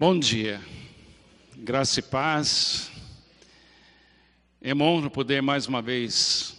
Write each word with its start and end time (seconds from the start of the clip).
Bom 0.00 0.18
dia, 0.18 0.58
graça 1.58 2.00
e 2.00 2.02
paz. 2.02 2.90
É 4.58 4.72
bom 4.72 5.06
poder 5.10 5.42
mais 5.42 5.66
uma 5.66 5.82
vez 5.82 6.56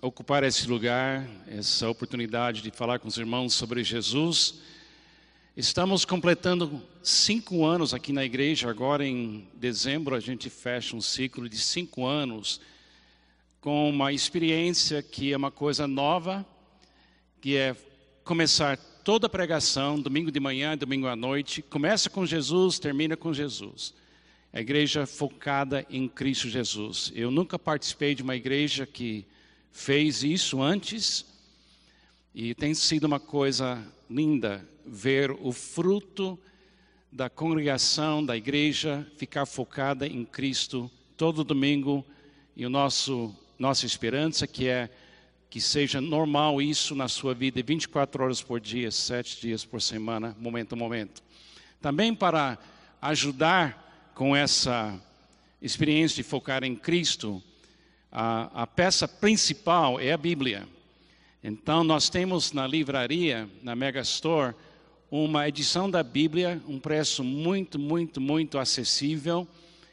ocupar 0.00 0.44
esse 0.44 0.68
lugar, 0.68 1.28
essa 1.48 1.90
oportunidade 1.90 2.62
de 2.62 2.70
falar 2.70 3.00
com 3.00 3.08
os 3.08 3.18
irmãos 3.18 3.52
sobre 3.52 3.82
Jesus. 3.82 4.60
Estamos 5.56 6.04
completando 6.04 6.80
cinco 7.02 7.64
anos 7.64 7.92
aqui 7.92 8.12
na 8.12 8.24
igreja, 8.24 8.70
agora 8.70 9.04
em 9.04 9.48
dezembro 9.54 10.14
a 10.14 10.20
gente 10.20 10.48
fecha 10.48 10.94
um 10.94 11.00
ciclo 11.00 11.48
de 11.48 11.58
cinco 11.58 12.06
anos 12.06 12.60
com 13.60 13.90
uma 13.90 14.12
experiência 14.12 15.02
que 15.02 15.32
é 15.32 15.36
uma 15.36 15.50
coisa 15.50 15.88
nova, 15.88 16.46
que 17.40 17.56
é 17.56 17.74
começar 18.22 18.78
toda 19.04 19.26
a 19.26 19.30
pregação, 19.30 20.00
domingo 20.00 20.32
de 20.32 20.40
manhã, 20.40 20.78
domingo 20.78 21.06
à 21.06 21.14
noite, 21.14 21.60
começa 21.60 22.08
com 22.08 22.24
Jesus, 22.24 22.78
termina 22.78 23.14
com 23.14 23.34
Jesus. 23.34 23.92
A 24.50 24.62
igreja 24.62 25.04
focada 25.04 25.84
em 25.90 26.08
Cristo 26.08 26.48
Jesus. 26.48 27.12
Eu 27.14 27.30
nunca 27.30 27.58
participei 27.58 28.14
de 28.14 28.22
uma 28.22 28.34
igreja 28.34 28.86
que 28.86 29.26
fez 29.70 30.24
isso 30.24 30.62
antes, 30.62 31.26
e 32.34 32.54
tem 32.54 32.72
sido 32.72 33.04
uma 33.04 33.20
coisa 33.20 33.86
linda 34.08 34.66
ver 34.86 35.30
o 35.30 35.52
fruto 35.52 36.38
da 37.12 37.28
congregação, 37.28 38.24
da 38.24 38.34
igreja, 38.34 39.06
ficar 39.18 39.44
focada 39.44 40.06
em 40.06 40.24
Cristo 40.24 40.90
todo 41.14 41.44
domingo, 41.44 42.02
e 42.56 42.64
o 42.64 42.70
nosso 42.70 43.36
nossa 43.58 43.84
esperança, 43.84 44.46
que 44.46 44.66
é 44.66 44.88
que 45.54 45.60
seja 45.60 46.00
normal 46.00 46.60
isso 46.60 46.96
na 46.96 47.06
sua 47.06 47.32
vida, 47.32 47.62
24 47.62 48.24
horas 48.24 48.42
por 48.42 48.58
dia, 48.58 48.90
7 48.90 49.40
dias 49.40 49.64
por 49.64 49.80
semana, 49.80 50.36
momento 50.40 50.72
a 50.72 50.76
momento. 50.76 51.22
Também 51.80 52.12
para 52.12 52.58
ajudar 53.00 54.10
com 54.16 54.34
essa 54.34 55.00
experiência 55.62 56.16
de 56.16 56.24
focar 56.24 56.64
em 56.64 56.74
Cristo, 56.74 57.40
a, 58.10 58.62
a 58.62 58.66
peça 58.66 59.06
principal 59.06 60.00
é 60.00 60.10
a 60.10 60.16
Bíblia. 60.16 60.66
Então, 61.40 61.84
nós 61.84 62.08
temos 62.08 62.50
na 62.50 62.66
livraria, 62.66 63.48
na 63.62 63.76
Megastore, 63.76 64.56
uma 65.08 65.48
edição 65.48 65.88
da 65.88 66.02
Bíblia, 66.02 66.60
um 66.66 66.80
preço 66.80 67.22
muito, 67.22 67.78
muito, 67.78 68.20
muito 68.20 68.58
acessível, 68.58 69.46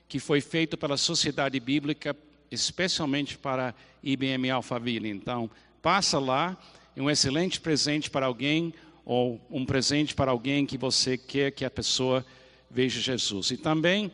que 0.10 0.18
foi 0.18 0.42
feito 0.42 0.76
pela 0.76 0.98
Sociedade 0.98 1.60
Bíblica 1.60 2.18
especialmente 2.52 3.38
para 3.38 3.74
IBM 4.04 4.50
Alphaville. 4.52 5.10
Então, 5.10 5.50
passa 5.82 6.20
lá, 6.20 6.58
é 6.96 7.02
um 7.02 7.10
excelente 7.10 7.60
presente 7.62 8.10
para 8.10 8.26
alguém 8.26 8.74
ou 9.06 9.42
um 9.50 9.66
presente 9.66 10.14
para 10.14 10.32
alguém 10.32 10.66
que 10.66 10.78
você 10.78 11.18
quer 11.18 11.52
que 11.52 11.64
a 11.64 11.72
pessoa 11.72 12.26
veja 12.70 13.00
Jesus. 13.00 13.52
E 13.52 13.58
também, 13.58 14.12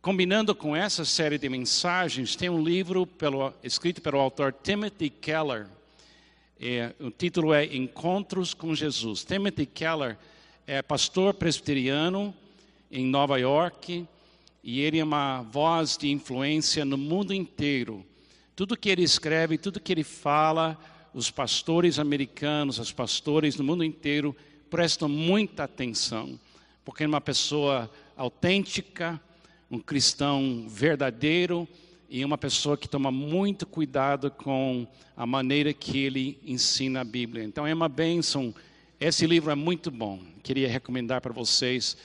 combinando 0.00 0.54
com 0.54 0.76
essa 0.76 1.04
série 1.04 1.38
de 1.38 1.48
mensagens, 1.48 2.36
tem 2.36 2.48
um 2.50 2.62
livro 2.62 3.06
pelo, 3.06 3.52
escrito 3.62 4.00
pelo 4.00 4.18
autor 4.18 4.52
Timothy 4.52 5.10
Keller. 5.10 5.66
É, 6.60 6.94
o 7.00 7.10
título 7.10 7.52
é 7.52 7.64
Encontros 7.64 8.54
com 8.54 8.74
Jesus. 8.74 9.24
Timothy 9.24 9.66
Keller 9.66 10.16
é 10.66 10.80
pastor 10.80 11.34
presbiteriano 11.34 12.34
em 12.90 13.04
Nova 13.06 13.40
York 13.40 14.06
e 14.62 14.80
ele 14.80 14.98
é 14.98 15.04
uma 15.04 15.42
voz 15.42 15.96
de 15.96 16.10
influência 16.10 16.84
no 16.84 16.96
mundo 16.96 17.34
inteiro. 17.34 18.04
Tudo 18.54 18.76
que 18.76 18.88
ele 18.88 19.02
escreve, 19.02 19.58
tudo 19.58 19.80
que 19.80 19.92
ele 19.92 20.04
fala, 20.04 20.78
os 21.12 21.30
pastores 21.30 21.98
americanos, 21.98 22.78
os 22.78 22.92
pastores 22.92 23.56
no 23.56 23.64
mundo 23.64 23.82
inteiro 23.82 24.36
prestam 24.70 25.08
muita 25.08 25.64
atenção, 25.64 26.38
porque 26.84 27.04
é 27.04 27.06
uma 27.06 27.20
pessoa 27.20 27.90
autêntica, 28.16 29.20
um 29.70 29.78
cristão 29.78 30.66
verdadeiro 30.68 31.66
e 32.08 32.24
uma 32.24 32.38
pessoa 32.38 32.76
que 32.76 32.88
toma 32.88 33.10
muito 33.10 33.66
cuidado 33.66 34.30
com 34.30 34.86
a 35.16 35.26
maneira 35.26 35.72
que 35.72 35.98
ele 35.98 36.38
ensina 36.44 37.00
a 37.00 37.04
Bíblia. 37.04 37.42
Então 37.42 37.66
é 37.66 37.74
uma 37.74 37.88
bênção. 37.88 38.54
Esse 39.00 39.26
livro 39.26 39.50
é 39.50 39.54
muito 39.54 39.90
bom. 39.90 40.20
Queria 40.42 40.68
recomendar 40.68 41.20
para 41.20 41.32
vocês 41.32 41.96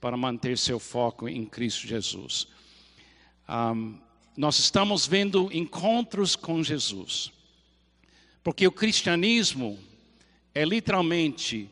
para 0.00 0.16
manter 0.16 0.56
seu 0.56 0.78
foco 0.78 1.28
em 1.28 1.44
Cristo 1.44 1.86
Jesus. 1.86 2.48
Um, 3.48 3.98
nós 4.36 4.58
estamos 4.58 5.06
vendo 5.06 5.50
encontros 5.52 6.34
com 6.34 6.62
Jesus, 6.62 7.30
porque 8.42 8.66
o 8.66 8.72
cristianismo 8.72 9.78
é 10.54 10.64
literalmente 10.64 11.68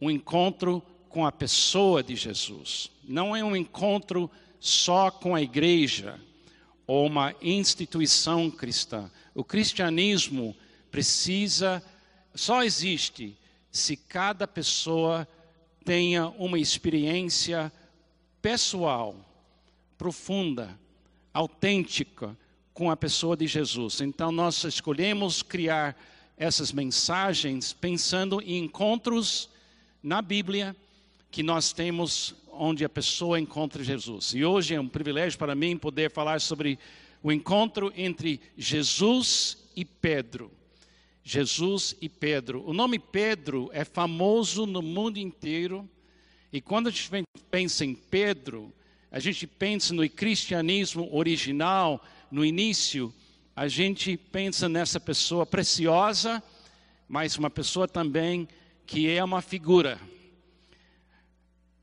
um 0.00 0.10
encontro 0.10 0.82
com 1.08 1.26
a 1.26 1.32
pessoa 1.32 2.02
de 2.02 2.14
Jesus, 2.14 2.90
não 3.04 3.34
é 3.34 3.42
um 3.42 3.56
encontro 3.56 4.30
só 4.60 5.10
com 5.10 5.34
a 5.34 5.42
igreja 5.42 6.20
ou 6.86 7.06
uma 7.06 7.34
instituição 7.42 8.50
cristã. 8.50 9.10
O 9.34 9.42
cristianismo 9.42 10.56
precisa, 10.90 11.82
só 12.34 12.62
existe 12.62 13.36
se 13.70 13.96
cada 13.96 14.46
pessoa 14.46 15.26
tenha 15.84 16.28
uma 16.38 16.58
experiência 16.58 17.72
pessoal, 18.40 19.16
profunda, 19.98 20.78
autêntica 21.32 22.36
com 22.72 22.90
a 22.90 22.96
pessoa 22.96 23.36
de 23.36 23.46
Jesus. 23.46 24.00
Então 24.00 24.32
nós 24.32 24.64
escolhemos 24.64 25.42
criar 25.42 25.96
essas 26.36 26.72
mensagens 26.72 27.72
pensando 27.72 28.40
em 28.40 28.64
encontros 28.64 29.48
na 30.02 30.22
Bíblia 30.22 30.74
que 31.30 31.42
nós 31.42 31.72
temos 31.72 32.34
onde 32.52 32.84
a 32.84 32.88
pessoa 32.88 33.40
encontra 33.40 33.82
Jesus. 33.82 34.34
E 34.34 34.44
hoje 34.44 34.74
é 34.74 34.80
um 34.80 34.88
privilégio 34.88 35.38
para 35.38 35.54
mim 35.54 35.76
poder 35.76 36.10
falar 36.10 36.40
sobre 36.40 36.78
o 37.22 37.30
encontro 37.32 37.92
entre 37.96 38.40
Jesus 38.56 39.58
e 39.74 39.84
Pedro. 39.84 40.50
Jesus 41.22 41.94
e 42.00 42.08
Pedro. 42.08 42.62
O 42.66 42.72
nome 42.72 42.98
Pedro 42.98 43.70
é 43.72 43.84
famoso 43.84 44.66
no 44.66 44.82
mundo 44.82 45.18
inteiro. 45.18 45.88
E 46.52 46.60
quando 46.60 46.88
a 46.88 46.90
gente 46.90 47.24
pensa 47.50 47.84
em 47.84 47.94
Pedro, 47.94 48.72
a 49.10 49.18
gente 49.18 49.46
pensa 49.46 49.94
no 49.94 50.08
cristianismo 50.08 51.08
original, 51.14 52.02
no 52.30 52.44
início, 52.44 53.12
a 53.54 53.68
gente 53.68 54.16
pensa 54.16 54.68
nessa 54.68 54.98
pessoa 54.98 55.44
preciosa, 55.44 56.42
mas 57.08 57.36
uma 57.36 57.50
pessoa 57.50 57.86
também 57.86 58.48
que 58.86 59.08
é 59.08 59.22
uma 59.22 59.42
figura. 59.42 60.00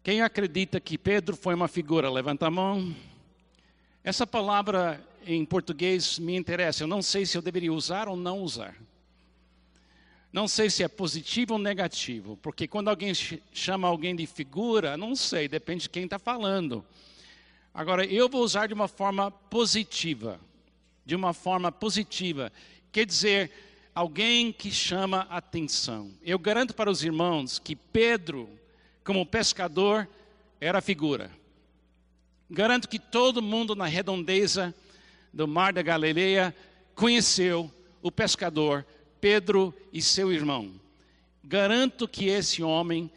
Quem 0.04 0.22
acredita 0.22 0.80
que 0.80 0.98
Pedro 0.98 1.36
foi 1.36 1.54
uma 1.54 1.68
figura? 1.68 2.10
Levanta 2.10 2.48
a 2.48 2.52
mão. 2.52 2.96
Essa 4.04 4.26
palavra 4.26 5.06
em 5.26 5.46
português 5.46 6.18
me 6.18 6.36
interessa. 6.36 6.84
Eu 6.84 6.88
não 6.88 7.02
sei 7.02 7.26
se 7.26 7.38
eu 7.38 7.42
deveria 7.42 7.72
usar 7.72 8.08
ou 8.08 8.16
não 8.16 8.40
usar. 8.40 8.76
Não 10.32 10.48
sei 10.48 10.70
se 10.70 10.84
é 10.84 10.88
positivo 10.88 11.54
ou 11.54 11.60
negativo, 11.60 12.38
porque 12.38 12.68
quando 12.68 12.88
alguém 12.88 13.14
chama 13.52 13.88
alguém 13.88 14.16
de 14.16 14.28
figura, 14.28 14.96
não 14.96 15.16
sei, 15.16 15.48
depende 15.48 15.84
de 15.84 15.90
quem 15.90 16.04
está 16.04 16.20
falando. 16.20 16.86
Agora, 17.74 18.06
eu 18.06 18.30
vou 18.30 18.44
usar 18.44 18.68
de 18.68 18.74
uma 18.74 18.88
forma 18.88 19.32
positiva. 19.32 20.40
De 21.04 21.16
uma 21.16 21.34
forma 21.34 21.72
positiva. 21.72 22.52
Quer 22.92 23.06
dizer, 23.06 23.52
alguém 23.96 24.52
que 24.52 24.72
chama 24.72 25.28
atenção. 25.32 26.12
Eu 26.24 26.38
garanto 26.38 26.76
para 26.76 26.92
os 26.92 27.04
irmãos 27.04 27.58
que 27.58 27.76
Pedro, 27.76 28.48
como 29.04 29.26
pescador, 29.26 30.08
era 30.62 30.80
figura. 30.82 31.32
Garanto 32.50 32.88
que 32.88 33.00
todo 33.00 33.42
mundo 33.42 33.76
na 33.76 33.86
redondeza 33.86 34.74
do 35.34 35.48
mar 35.48 35.74
da 35.74 35.82
Galileia 35.82 36.56
conheceu 36.94 37.72
o 38.02 38.12
pescador 38.12 38.86
Pedro 39.20 39.74
e 39.92 40.02
seu 40.02 40.32
irmão. 40.32 40.80
Garanto 41.44 42.08
que 42.08 42.28
esse 42.28 42.62
homem 42.62 43.10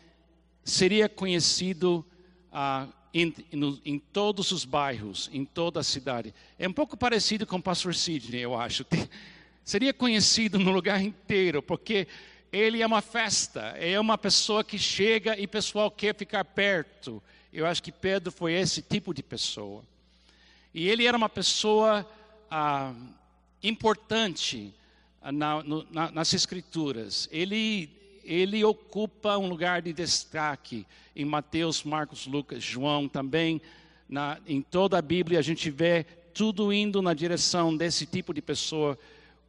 seria 0.64 1.08
conhecido 1.08 2.04
ah, 2.52 2.88
em, 3.12 3.34
no, 3.52 3.80
em, 3.84 3.98
todos 3.98 4.52
os 4.52 4.64
bairros, 4.64 5.28
em 5.32 5.44
toda 5.44 5.80
a 5.80 5.84
cidade. 5.84 6.34
É 6.58 6.68
um 6.68 6.72
pouco 6.72 6.96
parecido 6.96 7.46
com 7.46 7.56
o 7.56 7.62
pastor 7.62 7.94
Sidney, 7.94 8.40
eu 8.40 8.58
acho. 8.58 8.86
seria 9.64 9.92
conhecido 9.92 10.58
no 10.58 10.72
lugar 10.72 11.02
inteiro, 11.02 11.62
porque 11.62 12.06
ele 12.52 12.82
é 12.82 12.86
uma 12.86 13.00
festa, 13.00 13.60
é 13.78 13.98
uma 13.98 14.18
pessoa 14.18 14.64
que 14.64 14.78
chega 14.78 15.38
e 15.38 15.44
o 15.44 15.48
pessoal 15.48 15.90
quer 15.90 16.14
ficar 16.14 16.44
perto. 16.44 17.22
Eu 17.52 17.66
acho 17.66 17.82
que 17.82 17.92
Pedro 17.92 18.32
foi 18.32 18.54
esse 18.54 18.82
tipo 18.82 19.12
de 19.12 19.22
pessoa. 19.22 19.82
E 20.74 20.88
ele 20.88 21.06
era 21.06 21.16
uma 21.16 21.28
pessoa 21.28 22.08
ah, 22.50 22.94
importante 23.62 24.74
na, 25.30 25.62
no, 25.62 25.86
na, 25.90 26.10
nas 26.10 26.32
Escrituras. 26.32 27.28
Ele, 27.30 27.90
ele 28.24 28.64
ocupa 28.64 29.36
um 29.36 29.48
lugar 29.48 29.82
de 29.82 29.92
destaque 29.92 30.86
em 31.14 31.24
Mateus, 31.24 31.84
Marcos, 31.84 32.26
Lucas, 32.26 32.62
João 32.62 33.08
também. 33.08 33.60
Na, 34.08 34.38
em 34.46 34.60
toda 34.60 34.98
a 34.98 35.02
Bíblia 35.02 35.38
a 35.38 35.42
gente 35.42 35.70
vê 35.70 36.04
tudo 36.34 36.72
indo 36.72 37.02
na 37.02 37.14
direção 37.14 37.76
desse 37.76 38.06
tipo 38.06 38.32
de 38.32 38.42
pessoa, 38.42 38.98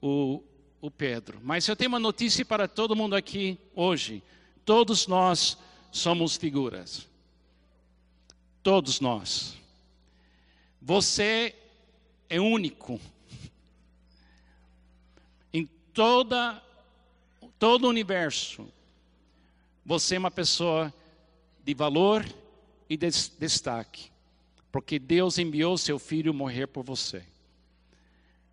o, 0.02 0.44
o 0.82 0.92
Pedro. 0.92 1.40
Mas 1.42 1.68
eu 1.68 1.76
tenho 1.76 1.90
uma 1.90 2.00
notícia 2.00 2.46
para 2.46 2.68
todo 2.68 2.96
mundo 2.96 3.16
aqui 3.16 3.58
hoje. 3.74 4.22
Todos 4.66 5.08
nós 5.08 5.58
somos 5.92 6.36
figuras. 6.36 7.08
Todos 8.62 9.00
nós. 9.00 9.58
Você 10.82 11.56
é 12.30 12.40
único. 12.40 13.00
Toda, 15.94 16.62
todo 17.60 17.86
o 17.86 17.90
universo, 17.90 18.68
você 19.86 20.16
é 20.16 20.20
uma 20.20 20.32
pessoa 20.32 20.92
de 21.64 21.74
valor 21.74 22.26
e 22.90 22.98
de 22.98 23.10
destaque, 23.40 24.12
porque 24.72 24.98
Deus 24.98 25.38
enviou 25.38 25.78
seu 25.78 26.00
filho 26.00 26.34
morrer 26.34 26.68
por 26.68 26.84
você. 26.84 27.24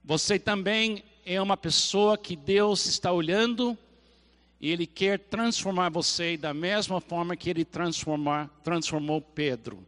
Você 0.05 0.39
também 0.39 1.03
é 1.25 1.41
uma 1.41 1.57
pessoa 1.57 2.19
que 2.19 2.37
Deus 2.37 2.85
está 2.87 3.11
olhando 3.11 3.77
e 4.61 4.71
Ele 4.71 4.87
quer 4.87 5.19
transformar 5.19 5.89
você 5.89 6.37
da 6.37 6.53
mesma 6.53 7.01
forma 7.01 7.37
que 7.37 7.49
Ele 7.49 7.65
transformou 7.65 9.21
Pedro. 9.35 9.87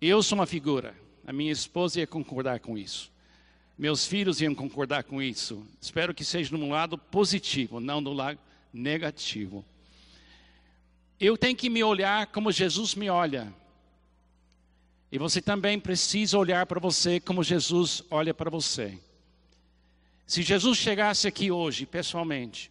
Eu 0.00 0.22
sou 0.22 0.36
uma 0.36 0.46
figura, 0.46 0.94
a 1.26 1.32
minha 1.32 1.52
esposa 1.52 2.00
ia 2.00 2.06
concordar 2.06 2.60
com 2.60 2.76
isso. 2.76 3.10
Meus 3.78 4.06
filhos 4.06 4.40
iam 4.40 4.54
concordar 4.54 5.04
com 5.04 5.20
isso. 5.20 5.66
Espero 5.80 6.14
que 6.14 6.24
seja 6.24 6.56
no 6.56 6.68
lado 6.68 6.96
positivo, 6.96 7.78
não 7.78 8.00
no 8.00 8.12
lado 8.12 8.38
negativo. 8.72 9.64
Eu 11.20 11.36
tenho 11.36 11.56
que 11.56 11.68
me 11.68 11.82
olhar 11.82 12.26
como 12.28 12.52
Jesus 12.52 12.94
me 12.94 13.10
olha. 13.10 13.52
E 15.10 15.18
você 15.18 15.40
também 15.40 15.78
precisa 15.78 16.38
olhar 16.38 16.66
para 16.66 16.80
você 16.80 17.20
como 17.20 17.42
Jesus 17.42 18.02
olha 18.10 18.34
para 18.34 18.50
você. 18.50 18.98
Se 20.26 20.42
Jesus 20.42 20.76
chegasse 20.78 21.28
aqui 21.28 21.50
hoje, 21.50 21.86
pessoalmente, 21.86 22.70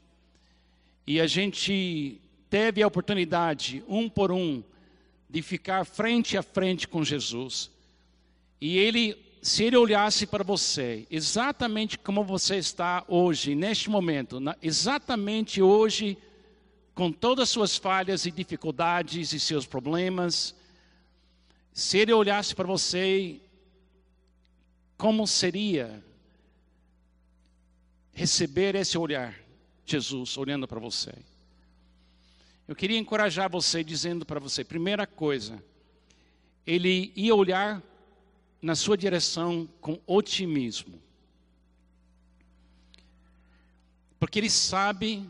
e 1.08 1.22
a 1.22 1.28
gente 1.28 2.20
teve 2.50 2.84
a 2.84 2.88
oportunidade, 2.88 3.84
um 3.88 4.10
por 4.10 4.32
um, 4.32 4.64
de 5.30 5.42
ficar 5.42 5.86
frente 5.86 6.38
a 6.38 6.44
frente 6.44 6.88
com 6.88 7.04
Jesus, 7.04 7.72
e 8.60 8.78
ele, 8.78 9.16
se 9.46 9.64
ele 9.64 9.78
olhasse 9.78 10.26
para 10.26 10.44
você, 10.44 11.06
exatamente 11.08 12.00
como 12.00 12.24
você 12.24 12.56
está 12.56 13.06
hoje, 13.08 13.54
neste 13.54 13.92
momento, 13.92 14.40
exatamente 14.60 15.62
hoje, 15.62 16.18
com 16.96 17.12
todas 17.12 17.44
as 17.44 17.50
suas 17.50 17.78
falhas 17.78 18.26
e 18.26 18.32
dificuldades 18.32 19.34
e 19.34 19.40
seus 19.40 19.68
problemas, 19.68 20.56
se 21.72 22.00
ele 22.00 22.12
olhasse 22.12 22.56
para 22.56 22.66
você, 22.66 23.40
como 24.98 25.28
seria 25.28 26.04
receber 28.14 28.74
esse 28.74 28.98
olhar, 28.98 29.40
Jesus 29.86 30.40
olhando 30.40 30.68
para 30.68 30.80
você. 30.80 31.14
Eu 32.68 32.76
queria 32.76 32.98
encorajar 32.98 33.48
você 33.48 33.84
dizendo 33.84 34.26
para 34.26 34.40
você, 34.40 34.64
primeira 34.64 35.06
coisa, 35.06 35.64
ele 36.66 37.14
ia 37.16 37.36
olhar 37.36 37.84
na 38.66 38.74
sua 38.74 38.98
direção 38.98 39.70
com 39.80 40.02
otimismo. 40.08 41.00
Porque 44.20 44.40
ele 44.40 44.50
sabe 44.50 45.30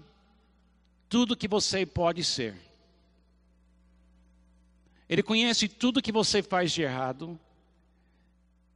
tudo 1.10 1.36
que 1.36 1.46
você 1.46 1.86
pode 1.86 2.24
ser. 2.24 2.56
Ele 5.10 5.22
conhece 5.22 5.68
tudo 5.68 6.02
que 6.02 6.14
você 6.14 6.42
faz 6.42 6.72
de 6.72 6.84
errado. 6.84 7.38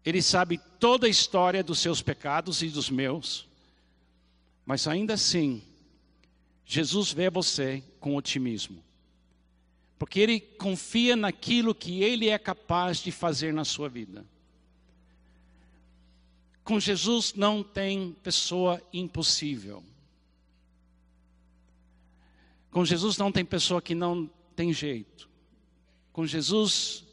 Ele 0.04 0.22
sabe 0.22 0.60
toda 0.78 1.08
a 1.08 1.10
história 1.10 1.64
dos 1.64 1.80
seus 1.80 2.02
pecados 2.02 2.62
e 2.62 2.68
dos 2.68 2.90
meus. 2.90 3.48
Mas 4.66 4.90
ainda 4.90 5.14
assim, 5.14 5.64
Jesus 6.66 7.14
vê 7.14 7.30
você 7.30 7.82
com 8.02 8.18
otimismo. 8.18 8.84
Porque 9.98 10.20
ele 10.20 10.42
confia 10.42 11.16
naquilo 11.16 11.74
que 11.74 12.04
ele 12.04 12.28
é 12.28 12.38
capaz 12.38 12.98
de 12.98 13.10
fazer 13.10 13.54
na 13.54 13.64
sua 13.64 13.88
vida. 13.88 14.26
Com 16.70 16.80
Jesus 16.80 17.34
não 17.34 17.64
tem 17.64 18.16
pessoa 18.22 18.80
impossível. 18.94 19.84
Com 22.70 22.86
Jesus 22.86 23.18
não 23.18 23.32
tem 23.32 23.44
pessoa 23.44 23.82
que 23.82 23.96
não 23.96 24.30
tem 24.56 24.72
jeito. 24.72 25.28
Com 26.14 26.28
Jesus, 26.28 27.04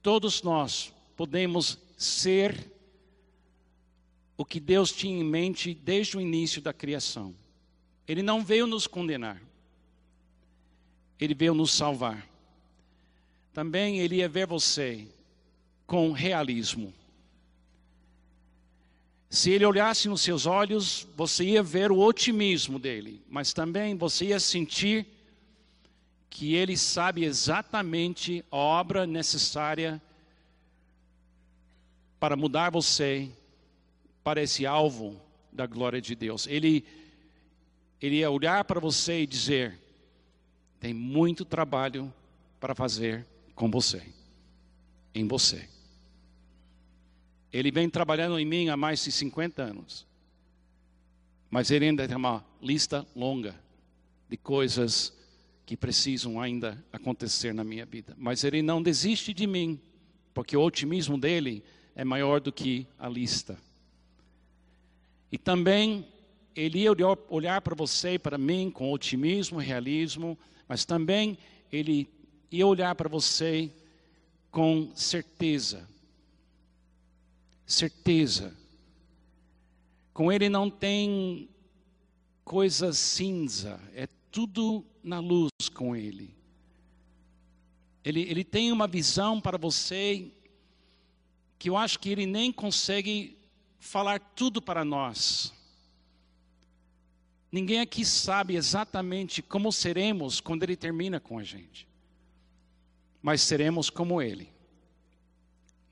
todos 0.00 0.42
nós 0.42 0.94
podemos 1.14 1.78
ser 1.94 2.72
o 4.34 4.46
que 4.46 4.58
Deus 4.58 4.90
tinha 4.90 5.20
em 5.20 5.24
mente 5.24 5.74
desde 5.74 6.16
o 6.16 6.20
início 6.22 6.62
da 6.62 6.72
criação. 6.72 7.34
Ele 8.08 8.22
não 8.22 8.42
veio 8.42 8.66
nos 8.66 8.86
condenar, 8.86 9.42
ele 11.20 11.34
veio 11.34 11.52
nos 11.52 11.70
salvar. 11.70 12.26
Também 13.52 13.98
ele 13.98 14.16
ia 14.16 14.28
ver 14.30 14.46
você 14.46 15.06
com 15.86 16.12
realismo. 16.12 16.94
Se 19.30 19.52
ele 19.52 19.64
olhasse 19.64 20.08
nos 20.08 20.22
seus 20.22 20.44
olhos, 20.44 21.06
você 21.16 21.44
ia 21.44 21.62
ver 21.62 21.92
o 21.92 22.00
otimismo 22.00 22.80
dele, 22.80 23.22
mas 23.28 23.52
também 23.52 23.96
você 23.96 24.26
ia 24.26 24.40
sentir 24.40 25.06
que 26.28 26.54
ele 26.54 26.76
sabe 26.76 27.24
exatamente 27.24 28.44
a 28.50 28.56
obra 28.56 29.06
necessária 29.06 30.02
para 32.18 32.34
mudar 32.34 32.70
você 32.70 33.30
para 34.24 34.42
esse 34.42 34.66
alvo 34.66 35.20
da 35.52 35.64
glória 35.64 36.00
de 36.00 36.16
Deus. 36.16 36.48
Ele, 36.48 36.84
ele 38.02 38.16
ia 38.16 38.30
olhar 38.30 38.64
para 38.64 38.80
você 38.80 39.22
e 39.22 39.26
dizer: 39.28 39.78
tem 40.80 40.92
muito 40.92 41.44
trabalho 41.44 42.12
para 42.58 42.74
fazer 42.74 43.24
com 43.54 43.70
você, 43.70 44.02
em 45.14 45.28
você. 45.28 45.68
Ele 47.52 47.70
vem 47.70 47.88
trabalhando 47.88 48.38
em 48.38 48.44
mim 48.44 48.68
há 48.68 48.76
mais 48.76 49.02
de 49.04 49.10
50 49.10 49.62
anos. 49.62 50.06
Mas 51.50 51.70
ele 51.70 51.86
ainda 51.86 52.06
tem 52.06 52.16
uma 52.16 52.44
lista 52.62 53.06
longa 53.14 53.54
de 54.28 54.36
coisas 54.36 55.12
que 55.66 55.76
precisam 55.76 56.40
ainda 56.40 56.82
acontecer 56.92 57.52
na 57.52 57.64
minha 57.64 57.84
vida. 57.84 58.14
Mas 58.16 58.44
ele 58.44 58.62
não 58.62 58.82
desiste 58.82 59.34
de 59.34 59.46
mim, 59.46 59.80
porque 60.32 60.56
o 60.56 60.62
otimismo 60.62 61.18
dele 61.18 61.62
é 61.94 62.04
maior 62.04 62.40
do 62.40 62.52
que 62.52 62.86
a 62.98 63.08
lista. 63.08 63.58
E 65.30 65.38
também 65.38 66.06
ele 66.54 66.80
ia 66.80 66.90
olhar 67.28 67.60
para 67.60 67.74
você 67.74 68.14
e 68.14 68.18
para 68.18 68.36
mim 68.36 68.70
com 68.70 68.92
otimismo, 68.92 69.58
realismo, 69.58 70.38
mas 70.68 70.84
também 70.84 71.38
ele 71.70 72.08
ia 72.50 72.66
olhar 72.66 72.94
para 72.94 73.08
você 73.08 73.70
com 74.50 74.90
certeza. 74.94 75.88
Certeza. 77.70 78.52
Com 80.12 80.32
ele 80.32 80.48
não 80.48 80.68
tem 80.68 81.48
coisa 82.44 82.92
cinza, 82.92 83.80
é 83.94 84.08
tudo 84.28 84.84
na 85.04 85.20
luz 85.20 85.50
com 85.72 85.94
ele. 85.94 86.34
Ele, 88.04 88.22
ele 88.22 88.42
tem 88.42 88.72
uma 88.72 88.88
visão 88.88 89.40
para 89.40 89.56
você 89.56 90.32
que 91.60 91.70
eu 91.70 91.76
acho 91.76 92.00
que 92.00 92.08
ele 92.08 92.26
nem 92.26 92.50
consegue 92.50 93.38
falar 93.78 94.18
tudo 94.18 94.60
para 94.60 94.84
nós. 94.84 95.52
Ninguém 97.52 97.78
aqui 97.78 98.04
sabe 98.04 98.56
exatamente 98.56 99.42
como 99.42 99.70
seremos 99.70 100.40
quando 100.40 100.64
Ele 100.64 100.76
termina 100.76 101.20
com 101.20 101.38
a 101.38 101.44
gente. 101.44 101.86
Mas 103.22 103.42
seremos 103.42 103.90
como 103.90 104.20
Ele, 104.20 104.48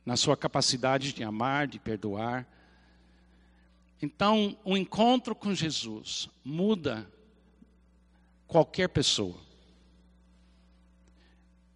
na 0.09 0.17
sua 0.17 0.38
capacidade 0.38 1.12
de 1.12 1.23
amar, 1.23 1.67
de 1.67 1.79
perdoar. 1.79 2.49
Então, 4.00 4.57
o 4.65 4.75
encontro 4.75 5.35
com 5.35 5.55
Jesus 5.55 6.31
muda 6.43 7.07
qualquer 8.47 8.88
pessoa. 8.88 9.37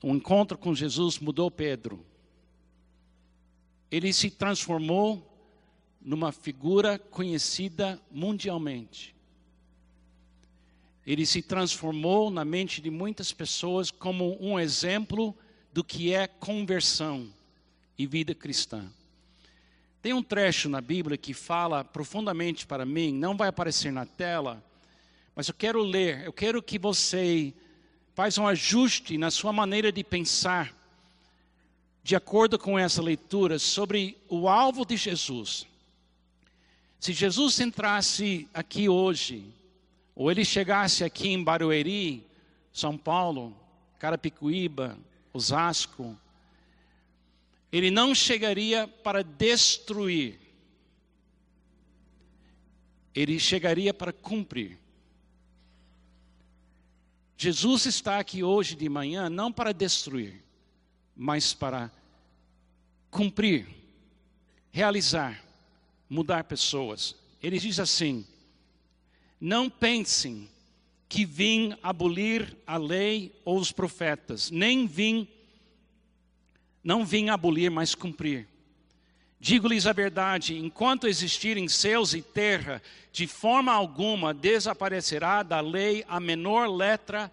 O 0.03 0.15
encontro 0.15 0.57
com 0.57 0.75
Jesus 0.75 1.19
mudou 1.19 1.51
Pedro. 1.51 2.07
Ele 3.91 4.11
se 4.15 4.31
transformou 4.31 5.31
numa 6.01 6.33
figura 6.33 6.99
conhecida 6.99 8.01
mundialmente. 8.11 9.15
Ele 11.07 11.27
se 11.27 11.43
transformou 11.43 12.31
na 12.31 12.47
mente 12.47 12.81
de 12.81 12.89
muitas 12.89 13.31
pessoas 13.31 13.91
como 13.91 14.39
um 14.41 14.59
exemplo 14.59 15.37
do 15.71 15.85
que 15.85 16.15
é 16.15 16.27
conversão 16.27 17.31
e 17.99 18.07
vida 18.07 18.35
cristã. 18.35 18.85
Tem 20.01 20.13
um 20.13 20.23
trecho 20.23 20.69
na 20.69 20.81
Bíblia 20.81 21.17
que 21.17 21.33
fala 21.33 21.85
profundamente 21.85 22.67
para 22.67 22.85
mim, 22.85 23.13
não 23.13 23.37
vai 23.37 23.49
aparecer 23.49 23.93
na 23.93 24.05
tela, 24.05 24.63
mas 25.35 25.49
eu 25.49 25.55
quero 25.55 25.83
ler, 25.83 26.25
eu 26.25 26.33
quero 26.33 26.63
que 26.63 26.79
você 26.79 27.55
faça 28.15 28.41
um 28.41 28.49
ajuste 28.49 29.17
na 29.17 29.31
sua 29.31 29.53
maneira 29.53 29.93
de 29.93 30.03
pensar, 30.03 30.75
de 32.03 32.17
acordo 32.17 32.59
com 32.59 32.79
essa 32.79 33.01
leitura, 33.01 33.59
sobre 33.59 34.19
o 34.29 34.49
alvo 34.49 34.85
de 34.85 34.97
Jesus. 34.97 35.67
Se 36.99 37.13
Jesus 37.13 37.59
entrasse 37.61 38.49
aqui 38.53 38.89
hoje, 38.89 39.45
ou 40.15 40.31
ele 40.31 40.45
chegasse 40.45 41.05
aqui 41.05 41.29
em 41.29 41.43
Barueri, 41.43 42.27
São 42.73 42.99
Paulo, 42.99 43.57
Carapicuíba, 43.99 44.99
Osasco, 45.33 46.19
Ele 47.73 47.91
não 47.91 48.15
chegaria 48.15 48.87
para 48.87 49.25
destruir. 49.25 50.39
Ele 53.15 53.39
chegaria 53.39 53.95
para 53.95 54.13
cumprir. 54.13 54.79
Jesus 57.37 57.87
está 57.87 58.19
aqui 58.19 58.45
hoje 58.45 58.77
de 58.77 58.89
manhã 58.89 59.29
não 59.29 59.51
para 59.51 59.73
destruir, 59.73 60.45
mas 61.17 61.55
para 61.55 61.91
cumprir, 63.11 63.67
realizar, 64.71 65.43
mudar 66.09 66.45
pessoas. 66.45 67.17
Ele 67.43 67.59
diz 67.59 67.81
assim: 67.81 68.25
Não 69.41 69.69
pensem 69.69 70.49
que 71.09 71.25
vim 71.25 71.77
abolir 71.83 72.57
a 72.67 72.77
lei 72.77 73.35
ou 73.45 73.59
os 73.59 73.73
profetas, 73.73 74.51
nem 74.51 74.87
vim 74.87 75.29
não 76.83 77.05
vim 77.05 77.29
abolir, 77.29 77.71
mas 77.71 77.95
cumprir. 77.95 78.49
Digo-lhes 79.39 79.87
a 79.87 79.93
verdade: 79.93 80.57
enquanto 80.57 81.07
existirem 81.07 81.69
céus 81.69 82.15
e 82.15 82.23
terra, 82.23 82.83
de 83.13 83.27
forma 83.27 83.73
alguma 83.73 84.33
desaparecerá 84.33 85.43
da 85.43 85.61
lei 85.61 86.05
a 86.09 86.21
menor 86.21 86.69
letra 86.69 87.31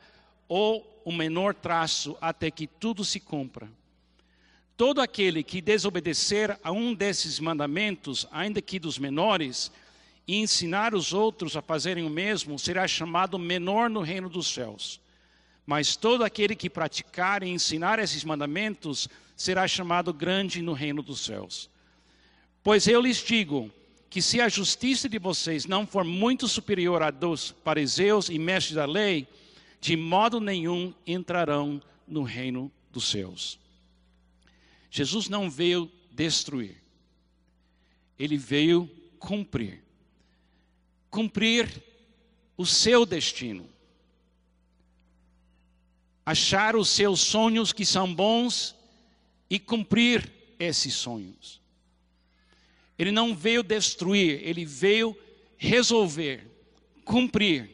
ou 0.48 1.02
o 1.06 1.12
menor 1.12 1.54
traço, 1.54 2.18
até 2.20 2.50
que 2.52 2.68
tudo 2.68 3.06
se 3.06 3.20
cumpra. 3.20 3.70
Todo 4.76 5.02
aquele 5.02 5.44
que 5.44 5.62
desobedecer 5.62 6.58
a 6.64 6.72
um 6.72 6.94
desses 6.94 7.40
mandamentos, 7.40 8.26
ainda 8.32 8.62
que 8.62 8.80
dos 8.80 8.98
menores, 8.98 9.72
e 10.28 10.38
ensinar 10.38 10.96
os 10.96 11.12
outros 11.14 11.58
a 11.58 11.62
fazerem 11.62 12.06
o 12.06 12.10
mesmo, 12.10 12.58
será 12.58 12.88
chamado 12.88 13.38
menor 13.38 13.90
no 13.90 14.02
reino 14.02 14.30
dos 14.30 14.48
céus. 14.48 15.02
Mas 15.70 15.96
todo 15.96 16.24
aquele 16.24 16.56
que 16.56 16.68
praticar 16.68 17.44
e 17.44 17.48
ensinar 17.48 18.00
esses 18.00 18.24
mandamentos 18.24 19.08
será 19.36 19.68
chamado 19.68 20.12
grande 20.12 20.64
no 20.64 20.74
reino 20.74 21.04
dos 21.04 21.20
céus. 21.20 21.70
Pois 22.64 22.88
eu 22.88 23.00
lhes 23.00 23.18
digo 23.18 23.72
que 24.10 24.20
se 24.20 24.42
a 24.42 24.50
justiça 24.50 25.08
de 25.08 25.20
vocês 25.20 25.68
não 25.68 25.86
for 25.86 26.04
muito 26.04 26.48
superior 26.48 27.04
à 27.04 27.12
dos 27.12 27.54
fariseus 27.64 28.30
e 28.30 28.40
mestres 28.40 28.78
da 28.78 28.86
lei, 28.86 29.28
de 29.80 29.96
modo 29.96 30.40
nenhum 30.40 30.92
entrarão 31.06 31.80
no 32.08 32.24
reino 32.24 32.72
dos 32.92 33.08
céus. 33.08 33.60
Jesus 34.90 35.30
não 35.30 35.52
veio 35.52 35.88
destruir, 36.12 36.82
ele 38.18 38.38
veio 38.38 38.90
cumprir 39.20 39.84
cumprir 41.12 41.70
o 42.58 42.66
seu 42.66 43.06
destino, 43.06 43.70
achar 46.30 46.76
os 46.76 46.90
seus 46.90 47.22
sonhos 47.22 47.74
que 47.74 47.84
são 47.84 48.14
bons 48.14 48.76
e 49.50 49.58
cumprir 49.58 50.32
esses 50.60 50.94
sonhos. 50.94 51.60
Ele 53.00 53.12
não 53.12 53.36
veio 53.36 53.64
destruir, 53.64 54.40
ele 54.44 54.64
veio 54.64 55.18
resolver, 55.58 56.46
cumprir, 57.04 57.72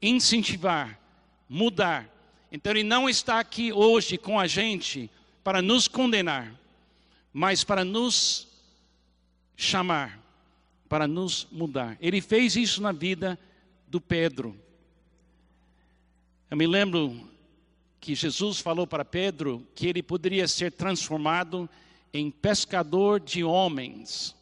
incentivar, 0.00 1.00
mudar. 1.48 2.08
Então 2.52 2.70
ele 2.70 2.84
não 2.84 3.08
está 3.08 3.40
aqui 3.40 3.72
hoje 3.72 4.16
com 4.16 4.38
a 4.38 4.46
gente 4.46 5.10
para 5.42 5.60
nos 5.60 5.88
condenar, 5.88 6.54
mas 7.32 7.64
para 7.64 7.84
nos 7.84 8.46
chamar, 9.56 10.16
para 10.88 11.08
nos 11.08 11.48
mudar. 11.50 11.98
Ele 12.00 12.20
fez 12.20 12.54
isso 12.54 12.80
na 12.80 12.92
vida 12.92 13.36
do 13.88 14.00
Pedro. 14.00 14.56
Eu 16.48 16.56
me 16.56 16.68
lembro 16.68 17.29
que 18.00 18.14
Jesus 18.14 18.58
falou 18.58 18.86
para 18.86 19.04
Pedro 19.04 19.66
que 19.74 19.86
ele 19.86 20.02
poderia 20.02 20.48
ser 20.48 20.72
transformado 20.72 21.68
em 22.12 22.30
pescador 22.30 23.20
de 23.20 23.44
homens. 23.44 24.34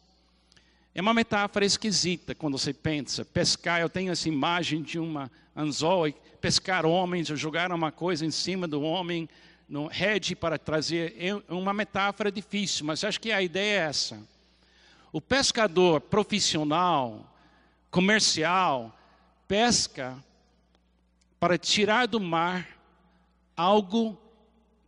É 0.95 1.01
uma 1.01 1.13
metáfora 1.13 1.65
esquisita 1.65 2.33
quando 2.33 2.57
você 2.57 2.73
pensa. 2.73 3.25
Pescar, 3.25 3.81
eu 3.81 3.89
tenho 3.89 4.11
essa 4.11 4.27
imagem 4.27 4.81
de 4.81 4.97
uma 4.97 5.29
anzol 5.55 6.07
pescar 6.39 6.85
homens, 6.85 7.27
jogar 7.27 7.71
uma 7.71 7.91
coisa 7.91 8.25
em 8.25 8.31
cima 8.31 8.65
do 8.65 8.81
homem, 8.81 9.27
no 9.67 9.87
rede 9.87 10.35
para 10.35 10.57
trazer. 10.57 11.15
É 11.19 11.53
uma 11.53 11.73
metáfora 11.73 12.31
difícil, 12.31 12.85
mas 12.85 13.03
acho 13.03 13.19
que 13.19 13.31
a 13.31 13.41
ideia 13.41 13.81
é 13.81 13.83
essa. 13.89 14.19
O 15.11 15.19
pescador 15.19 15.99
profissional, 15.99 17.35
comercial, 17.91 18.97
pesca 19.47 20.17
para 21.39 21.57
tirar 21.57 22.07
do 22.07 22.19
mar 22.19 22.78
algo 23.59 24.17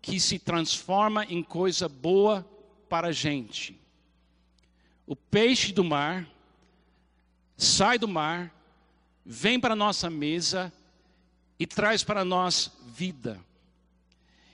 que 0.02 0.18
se 0.18 0.40
transforma 0.40 1.26
em 1.26 1.44
coisa 1.44 1.90
boa 1.90 2.50
para 2.88 3.10
a 3.10 3.12
gente. 3.12 3.78
O 5.06 5.14
peixe 5.14 5.74
do 5.74 5.84
mar 5.84 6.26
sai 7.58 8.00
do 8.00 8.08
mar, 8.08 8.50
vem 9.26 9.60
para 9.60 9.74
a 9.74 9.76
nossa 9.76 10.10
mesa 10.10 10.72
e 11.60 11.68
traz 11.68 12.02
para 12.02 12.24
nós 12.24 12.72
vida. 12.86 13.38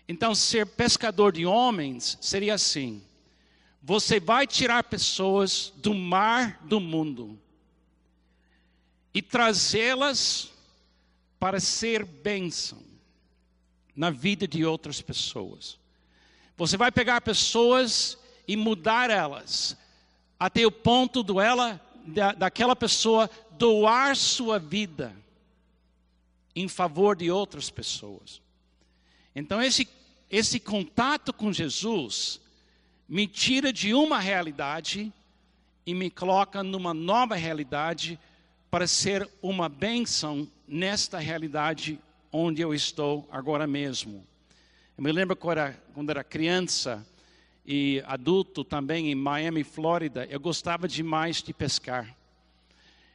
Então, 0.07 0.33
ser 0.33 0.65
pescador 0.65 1.31
de 1.31 1.45
homens 1.45 2.17
seria 2.19 2.55
assim: 2.55 3.03
você 3.83 4.19
vai 4.19 4.47
tirar 4.47 4.85
pessoas 4.85 5.71
do 5.75 5.93
mar 5.93 6.59
do 6.63 6.79
mundo 6.79 7.39
e 9.13 9.21
trazê-las 9.21 10.51
para 11.39 11.59
ser 11.59 12.03
bênção 12.03 12.86
na 13.97 14.11
vida 14.11 14.47
de 14.47 14.63
outras 14.63 15.01
pessoas. 15.01 15.79
Você 16.55 16.77
vai 16.77 16.91
pegar 16.91 17.19
pessoas 17.21 18.15
e 18.47 18.55
mudar 18.55 19.09
elas 19.09 19.75
até 20.39 20.63
o 20.67 20.71
ponto 20.71 21.23
do 21.23 21.41
ela, 21.41 21.81
da, 22.05 22.31
daquela 22.31 22.75
pessoa 22.75 23.27
doar 23.57 24.15
sua 24.15 24.59
vida 24.59 25.15
em 26.55 26.67
favor 26.67 27.15
de 27.15 27.31
outras 27.31 27.71
pessoas. 27.71 28.39
Então, 29.35 29.61
esse, 29.61 29.87
esse 30.29 30.59
contato 30.59 31.33
com 31.33 31.51
Jesus 31.51 32.39
me 33.09 33.27
tira 33.27 33.73
de 33.73 33.95
uma 33.95 34.19
realidade 34.19 35.11
e 35.85 35.93
me 35.93 36.11
coloca 36.11 36.61
numa 36.61 36.93
nova 36.93 37.35
realidade 37.35 38.19
para 38.69 38.85
ser 38.85 39.27
uma 39.41 39.67
bênção 39.67 40.47
nesta 40.67 41.17
realidade 41.17 41.99
onde 42.31 42.61
eu 42.61 42.73
estou 42.73 43.27
agora 43.31 43.65
mesmo. 43.65 44.25
Eu 44.97 45.03
me 45.03 45.11
lembro 45.11 45.35
quando 45.35 45.57
era, 45.59 45.83
quando 45.93 46.09
era 46.09 46.23
criança, 46.23 47.05
e 47.65 48.01
adulto 48.05 48.63
também 48.63 49.11
em 49.11 49.15
Miami, 49.15 49.61
Flórida, 49.61 50.25
eu 50.29 50.39
gostava 50.39 50.87
demais 50.87 51.43
de 51.43 51.53
pescar. 51.53 52.15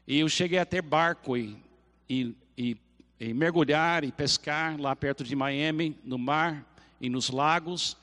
E 0.06 0.18
eu 0.18 0.28
cheguei 0.28 0.58
a 0.58 0.66
ter 0.66 0.82
barco 0.82 1.38
e, 1.38 1.56
e, 2.06 2.36
e, 2.58 2.76
e 3.18 3.32
mergulhar 3.32 4.04
e 4.04 4.12
pescar 4.12 4.78
lá 4.78 4.94
perto 4.94 5.24
de 5.24 5.34
Miami, 5.34 5.96
no 6.04 6.18
mar 6.18 6.66
e 7.00 7.08
nos 7.08 7.30
lagos. 7.30 7.96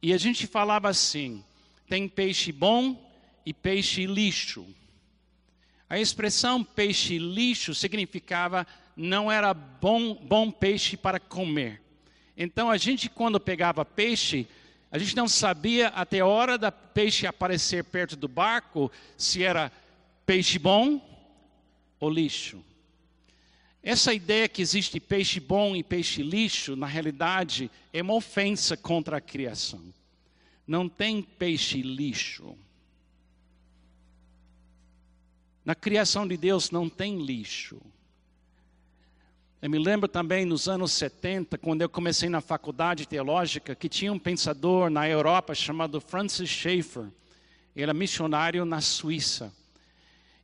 E 0.00 0.14
a 0.14 0.16
gente 0.16 0.46
falava 0.46 0.88
assim: 0.88 1.44
tem 1.86 2.08
peixe 2.08 2.50
bom 2.50 3.12
e 3.44 3.52
peixe 3.52 4.06
lixo. 4.06 4.66
A 5.90 5.98
expressão 5.98 6.64
peixe 6.64 7.18
lixo 7.18 7.74
significava 7.74 8.66
não 8.98 9.30
era 9.30 9.54
bom, 9.54 10.12
bom 10.12 10.50
peixe 10.50 10.96
para 10.96 11.20
comer. 11.20 11.80
Então 12.36 12.68
a 12.68 12.76
gente, 12.76 13.08
quando 13.08 13.38
pegava 13.38 13.84
peixe, 13.84 14.46
a 14.90 14.98
gente 14.98 15.14
não 15.14 15.28
sabia 15.28 15.88
até 15.88 16.18
a 16.18 16.26
hora 16.26 16.58
da 16.58 16.72
peixe 16.72 17.24
aparecer 17.24 17.84
perto 17.84 18.16
do 18.16 18.26
barco 18.26 18.90
se 19.16 19.44
era 19.44 19.70
peixe 20.26 20.58
bom 20.58 21.00
ou 22.00 22.10
lixo. 22.10 22.64
Essa 23.80 24.12
ideia 24.12 24.48
que 24.48 24.60
existe 24.60 24.98
peixe 24.98 25.38
bom 25.38 25.76
e 25.76 25.84
peixe 25.84 26.20
lixo, 26.20 26.74
na 26.74 26.86
realidade, 26.86 27.70
é 27.92 28.02
uma 28.02 28.14
ofensa 28.14 28.76
contra 28.76 29.18
a 29.18 29.20
criação. 29.20 29.94
Não 30.66 30.88
tem 30.88 31.22
peixe 31.22 31.80
lixo. 31.82 32.58
Na 35.64 35.76
criação 35.76 36.26
de 36.26 36.36
Deus 36.36 36.72
não 36.72 36.88
tem 36.88 37.22
lixo. 37.22 37.80
Eu 39.60 39.68
me 39.68 39.78
lembro 39.78 40.06
também 40.06 40.44
nos 40.44 40.68
anos 40.68 40.92
70, 40.92 41.58
quando 41.58 41.82
eu 41.82 41.88
comecei 41.88 42.28
na 42.28 42.40
faculdade 42.40 43.08
teológica, 43.08 43.74
que 43.74 43.88
tinha 43.88 44.12
um 44.12 44.18
pensador 44.18 44.88
na 44.88 45.08
Europa 45.08 45.52
chamado 45.52 46.00
Francis 46.00 46.48
Schaeffer. 46.48 47.06
Ele 47.74 47.82
era 47.82 47.92
missionário 47.92 48.64
na 48.64 48.80
Suíça. 48.80 49.52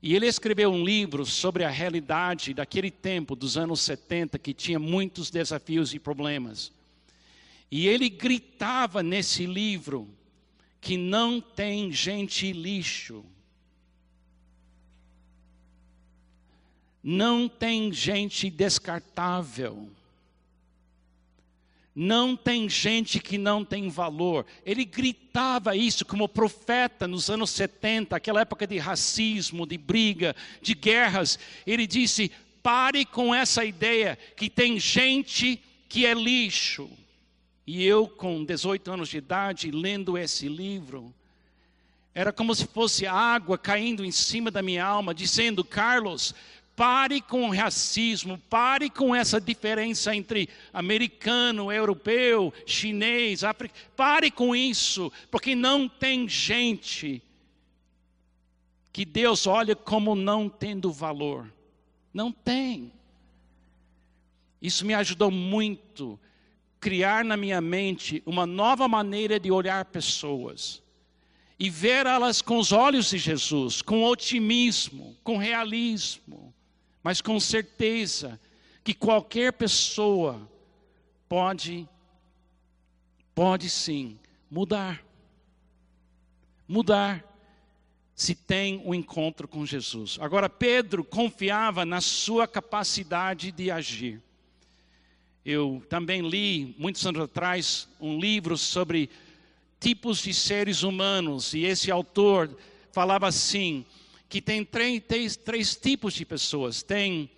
E 0.03 0.17
ele 0.17 0.27
escreveu 0.27 0.69
um 0.73 0.85
livro 0.85 1.25
sobre 1.25 1.63
a 1.63 1.71
realidade 1.71 2.53
daquele 2.53 2.91
tempo, 2.91 3.37
dos 3.37 3.57
anos 3.57 3.83
70, 3.83 4.37
que 4.37 4.53
tinha 4.53 4.81
muitos 4.81 5.31
desafios 5.31 5.95
e 5.95 6.01
problemas. 6.01 6.73
E 7.71 7.87
ele 7.87 8.09
gritava 8.09 9.01
nesse 9.01 9.47
livro 9.47 10.09
que 10.81 10.97
não 10.97 11.41
tem 11.41 11.93
gente 11.93 12.53
lixo, 12.53 13.25
Não 17.07 17.47
tem 17.51 17.93
gente 17.93 18.49
descartável. 18.49 19.91
Não 21.95 22.35
tem 22.35 22.67
gente 22.67 23.21
que 23.21 23.37
não 23.37 23.63
tem 23.63 23.91
valor. 23.91 24.47
Ele 24.65 24.87
gritava 24.87 25.77
isso 25.77 26.07
como 26.07 26.27
profeta 26.27 27.07
nos 27.07 27.29
anos 27.29 27.51
70, 27.51 28.17
aquela 28.17 28.41
época 28.41 28.67
de 28.67 28.79
racismo, 28.79 29.67
de 29.67 29.77
briga, 29.77 30.35
de 30.63 30.75
guerras. 30.75 31.39
Ele 31.67 31.87
disse: 31.87 32.33
pare 32.63 33.05
com 33.05 33.35
essa 33.35 33.67
ideia 33.67 34.19
que 34.35 34.49
tem 34.49 34.81
gente 34.81 35.61
que 35.87 36.07
é 36.07 36.15
lixo. 36.15 36.89
E 37.67 37.85
eu, 37.85 38.09
com 38.09 38.43
18 38.43 38.91
anos 38.91 39.11
de 39.11 39.19
idade, 39.19 39.71
lendo 39.71 40.17
esse 40.17 40.49
livro, 40.49 41.15
era 42.15 42.33
como 42.33 42.55
se 42.55 42.67
fosse 42.67 43.07
água 43.07 43.59
caindo 43.59 44.05
em 44.05 44.11
cima 44.11 44.51
da 44.51 44.63
minha 44.63 44.85
alma, 44.85 45.15
dizendo: 45.15 45.63
Carlos, 45.63 46.35
Pare 46.77 47.21
com 47.21 47.49
o 47.49 47.55
racismo, 47.55 48.37
pare 48.51 48.91
com 48.91 49.15
essa 49.15 49.41
diferença 49.41 50.15
entre 50.15 50.49
americano, 50.73 51.71
europeu, 51.71 52.53
chinês, 52.67 53.45
africano. 53.45 53.81
Pare 53.97 54.29
com 54.29 54.57
isso, 54.57 55.13
porque 55.31 55.55
não 55.55 55.89
tem 55.89 56.29
gente 56.29 57.23
que 58.93 59.05
Deus 59.05 59.47
olha 59.47 59.77
como 59.77 60.17
não 60.17 60.49
tendo 60.49 60.91
valor. 60.91 61.53
Não 62.13 62.33
tem. 62.33 62.93
Isso 64.61 64.85
me 64.85 64.95
ajudou 64.95 65.31
muito 65.31 66.19
criar 66.81 67.25
na 67.25 67.37
minha 67.37 67.61
mente 67.61 68.21
uma 68.27 68.47
nova 68.47 68.89
maneira 68.89 69.39
de 69.39 69.51
olhar 69.51 69.85
pessoas 69.85 70.83
e 71.57 71.71
ver 71.71 72.05
elas 72.05 72.43
com 72.43 72.59
os 72.59 72.73
olhos 72.73 73.11
de 73.11 73.19
Jesus, 73.19 73.81
com 73.81 74.03
otimismo, 74.03 75.17
com 75.23 75.37
realismo 75.37 76.53
mas 77.05 77.21
com 77.21 77.39
certeza 77.39 78.41
que 78.83 78.95
qualquer 78.95 79.53
pessoa 79.53 80.51
pode, 81.29 81.87
pode 83.35 83.69
sim 83.69 84.19
mudar. 84.51 85.05
Mudar 86.67 87.23
se 88.15 88.35
tem 88.35 88.81
um 88.87 88.95
encontro 88.95 89.47
com 89.47 89.67
Jesus. 89.67 90.17
Agora, 90.19 90.49
Pedro 90.49 91.05
confiava 91.05 91.85
na 91.85 92.01
sua 92.01 92.49
capacidade 92.49 93.53
de 93.53 93.71
agir. 93.71 94.23
Eu 95.45 95.85
também 95.91 96.27
li, 96.27 96.75
muitos 96.79 97.07
anos 97.07 97.21
atrás, 97.21 97.87
um 98.01 98.19
livro 98.19 98.57
sobre 98.57 99.11
tipos 99.79 100.23
de 100.23 100.33
seres 100.33 100.83
humanos, 100.83 101.53
e 101.53 101.65
esse 101.65 101.91
autor 101.91 102.57
falava 102.93 103.27
assim: 103.27 103.85
que 104.29 104.41
tem 104.41 104.65
três, 104.65 105.03
três, 105.07 105.37
três 105.37 105.77
tipos 105.77 106.15
de 106.15 106.25
pessoas: 106.25 106.83
tem 106.83 107.31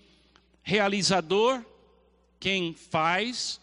realizador, 0.63 1.65
quem 2.41 2.75
faz, 2.75 3.61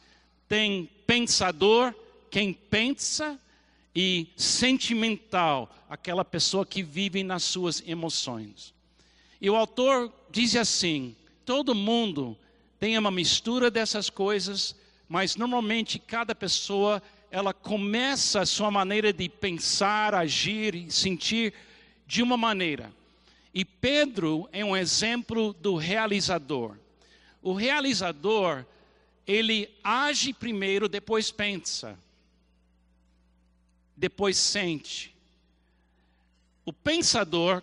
tem 0.48 0.90
pensador, 1.06 1.94
quem 2.30 2.54
pensa, 2.54 3.40
e 3.96 4.28
sentimental, 4.36 5.70
aquela 5.90 6.26
pessoa 6.26 6.66
que 6.66 6.82
vive 6.82 7.24
nas 7.24 7.44
suas 7.44 7.84
emoções. 7.86 8.74
E 9.40 9.50
o 9.50 9.56
autor 9.56 10.12
diz 10.32 10.56
assim: 10.56 11.16
todo 11.46 11.76
mundo 11.76 12.38
tem 12.80 12.98
uma 12.98 13.12
mistura 13.12 13.70
dessas 13.70 14.10
coisas, 14.10 14.76
mas 15.08 15.36
normalmente 15.36 16.00
cada 16.00 16.34
pessoa 16.34 17.02
ela 17.30 17.54
começa 17.54 18.42
a 18.42 18.46
sua 18.46 18.70
maneira 18.70 19.12
de 19.12 19.28
pensar, 19.28 20.14
agir 20.14 20.76
e 20.76 20.92
sentir 20.92 21.54
de 22.06 22.22
uma 22.22 22.38
maneira. 22.38 22.92
E 23.54 23.64
Pedro 23.64 24.50
é 24.52 24.66
um 24.66 24.76
exemplo 24.76 25.54
do 25.54 25.76
realizador. 25.76 26.76
O 27.42 27.54
realizador, 27.54 28.66
ele 29.28 29.70
age 29.84 30.34
primeiro, 30.34 30.90
depois 30.90 31.30
pensa, 31.30 32.00
depois 33.96 34.38
sente. 34.38 35.14
O 36.66 36.74
pensador 36.74 37.62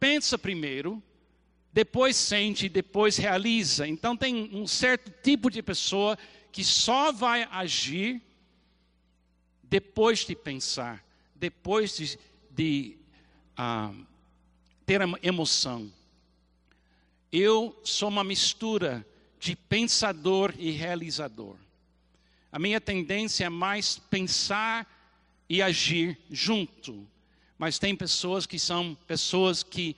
pensa 0.00 0.38
primeiro, 0.38 1.02
depois 1.72 2.16
sente, 2.16 2.68
depois 2.68 3.16
realiza. 3.16 3.86
Então 3.86 4.16
tem 4.16 4.48
um 4.54 4.66
certo 4.66 5.12
tipo 5.22 5.50
de 5.50 5.62
pessoa 5.62 6.16
que 6.50 6.64
só 6.64 7.12
vai 7.12 7.46
agir 7.50 8.22
depois 9.62 10.20
de 10.20 10.34
pensar, 10.34 11.04
depois 11.34 11.96
de, 11.96 12.18
de 12.50 12.96
ah, 13.56 13.92
ter 14.88 15.02
emoção. 15.22 15.92
Eu 17.30 17.78
sou 17.84 18.08
uma 18.08 18.24
mistura 18.24 19.06
de 19.38 19.54
pensador 19.54 20.54
e 20.56 20.70
realizador. 20.70 21.56
A 22.50 22.58
minha 22.58 22.80
tendência 22.80 23.44
é 23.44 23.48
mais 23.50 23.98
pensar 23.98 24.86
e 25.46 25.60
agir 25.60 26.16
junto. 26.30 27.06
Mas 27.58 27.78
tem 27.78 27.94
pessoas 27.94 28.46
que 28.46 28.58
são 28.58 28.96
pessoas 29.06 29.62
que 29.62 29.94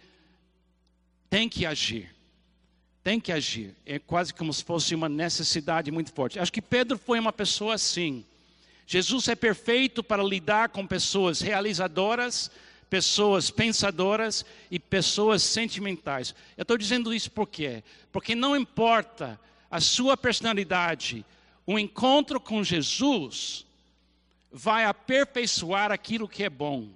têm 1.30 1.48
que 1.48 1.64
agir. 1.64 2.12
Tem 3.04 3.20
que 3.20 3.30
agir. 3.30 3.76
É 3.86 4.00
quase 4.00 4.34
como 4.34 4.52
se 4.52 4.64
fosse 4.64 4.92
uma 4.92 5.08
necessidade 5.08 5.92
muito 5.92 6.12
forte. 6.12 6.40
Acho 6.40 6.52
que 6.52 6.60
Pedro 6.60 6.98
foi 6.98 7.20
uma 7.20 7.32
pessoa 7.32 7.74
assim. 7.74 8.24
Jesus 8.88 9.28
é 9.28 9.36
perfeito 9.36 10.02
para 10.02 10.20
lidar 10.20 10.70
com 10.70 10.84
pessoas 10.84 11.40
realizadoras, 11.40 12.50
pessoas 12.90 13.50
pensadoras 13.50 14.44
e 14.70 14.78
pessoas 14.78 15.44
sentimentais. 15.44 16.34
Eu 16.56 16.62
estou 16.62 16.76
dizendo 16.76 17.14
isso 17.14 17.30
por 17.30 17.46
quê? 17.46 17.84
Porque 18.10 18.34
não 18.34 18.56
importa 18.56 19.40
a 19.70 19.80
sua 19.80 20.16
personalidade, 20.16 21.24
o 21.64 21.78
encontro 21.78 22.40
com 22.40 22.64
Jesus 22.64 23.64
vai 24.50 24.84
aperfeiçoar 24.84 25.92
aquilo 25.92 26.28
que 26.28 26.42
é 26.42 26.50
bom 26.50 26.88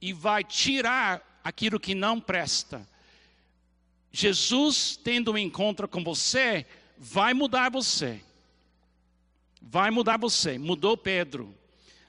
e 0.00 0.14
vai 0.14 0.42
tirar 0.42 1.40
aquilo 1.44 1.78
que 1.78 1.94
não 1.94 2.18
presta. 2.18 2.88
Jesus, 4.10 4.96
tendo 4.96 5.32
um 5.32 5.38
encontro 5.38 5.86
com 5.86 6.02
você, 6.02 6.64
vai 6.96 7.34
mudar 7.34 7.70
você. 7.70 8.22
Vai 9.60 9.90
mudar 9.90 10.16
você. 10.16 10.58
Mudou 10.58 10.96
Pedro. 10.96 11.54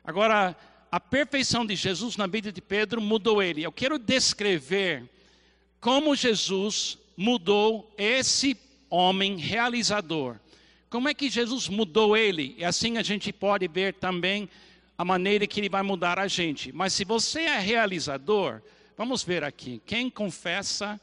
Agora, 0.04 0.56
a 0.92 1.00
perfeição 1.00 1.66
de 1.66 1.76
Jesus 1.76 2.18
na 2.18 2.28
vida 2.28 2.52
de 2.52 2.62
Pedro 2.62 3.00
mudou 3.02 3.42
ele. 3.42 3.64
Eu 3.64 3.72
quero 3.72 3.98
descrever 3.98 5.10
como 5.80 6.16
Jesus 6.16 6.98
mudou 7.16 7.90
esse 7.98 8.58
homem 8.90 9.38
realizador. 9.38 10.38
Como 10.90 11.08
é 11.08 11.14
que 11.14 11.30
Jesus 11.30 11.70
mudou 11.70 12.18
ele? 12.18 12.56
E 12.58 12.66
assim 12.66 12.98
a 12.98 13.04
gente 13.04 13.32
pode 13.32 13.66
ver 13.70 13.94
também 13.94 14.50
a 14.98 15.06
maneira 15.06 15.48
que 15.48 15.62
ele 15.62 15.70
vai 15.70 15.82
mudar 15.82 16.20
a 16.20 16.28
gente. 16.28 16.74
Mas 16.74 16.92
se 16.92 17.06
você 17.06 17.44
é 17.44 17.58
realizador, 17.58 18.62
vamos 18.98 19.24
ver 19.24 19.46
aqui. 19.46 19.82
Quem 19.86 20.10
confessa 20.10 21.00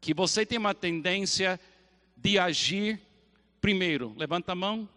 que 0.00 0.14
você 0.14 0.46
tem 0.46 0.56
uma 0.56 0.72
tendência 0.72 1.58
de 2.16 2.38
agir 2.38 3.00
primeiro? 3.60 4.14
Levanta 4.16 4.52
a 4.52 4.54
mão. 4.54 4.88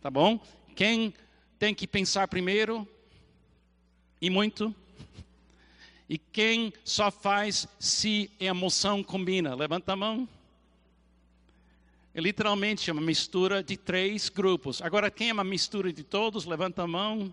Tá 0.00 0.10
bom? 0.10 0.40
Quem 0.74 1.12
tem 1.62 1.72
que 1.72 1.86
pensar 1.86 2.26
primeiro 2.26 2.84
e 4.20 4.28
muito. 4.28 4.74
E 6.08 6.18
quem 6.18 6.72
só 6.82 7.08
faz 7.08 7.68
se 7.78 8.28
emoção 8.40 9.00
combina? 9.00 9.54
Levanta 9.54 9.92
a 9.92 9.96
mão. 9.96 10.28
É 12.12 12.20
literalmente 12.20 12.90
uma 12.90 13.00
mistura 13.00 13.62
de 13.62 13.76
três 13.76 14.28
grupos. 14.28 14.82
Agora, 14.82 15.08
quem 15.08 15.28
é 15.28 15.32
uma 15.32 15.44
mistura 15.44 15.92
de 15.92 16.02
todos? 16.02 16.46
Levanta 16.46 16.82
a 16.82 16.86
mão. 16.88 17.32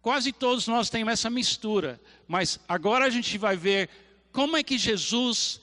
Quase 0.00 0.32
todos 0.32 0.68
nós 0.68 0.88
temos 0.88 1.14
essa 1.14 1.28
mistura. 1.28 2.00
Mas 2.28 2.60
agora 2.68 3.06
a 3.06 3.10
gente 3.10 3.36
vai 3.36 3.56
ver 3.56 3.90
como 4.30 4.56
é 4.56 4.62
que 4.62 4.78
Jesus 4.78 5.60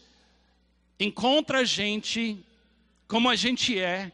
encontra 1.00 1.60
a 1.60 1.64
gente 1.64 2.44
como 3.08 3.30
a 3.30 3.38
gente 3.38 3.80
é 3.80 4.12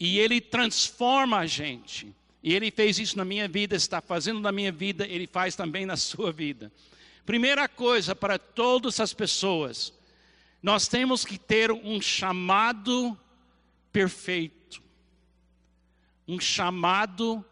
e 0.00 0.18
ele 0.18 0.40
transforma 0.40 1.36
a 1.40 1.46
gente. 1.46 2.16
E 2.46 2.54
ele 2.54 2.70
fez 2.70 3.00
isso 3.00 3.18
na 3.18 3.24
minha 3.24 3.48
vida, 3.48 3.74
está 3.74 4.00
fazendo 4.00 4.38
na 4.38 4.52
minha 4.52 4.70
vida, 4.70 5.04
ele 5.04 5.26
faz 5.26 5.56
também 5.56 5.84
na 5.84 5.96
sua 5.96 6.30
vida. 6.30 6.70
Primeira 7.24 7.66
coisa 7.66 8.14
para 8.14 8.38
todas 8.38 9.00
as 9.00 9.12
pessoas, 9.12 9.92
nós 10.62 10.86
temos 10.86 11.24
que 11.24 11.38
ter 11.38 11.72
um 11.72 12.00
chamado 12.00 13.18
perfeito. 13.90 14.80
Um 16.28 16.38
chamado 16.38 17.44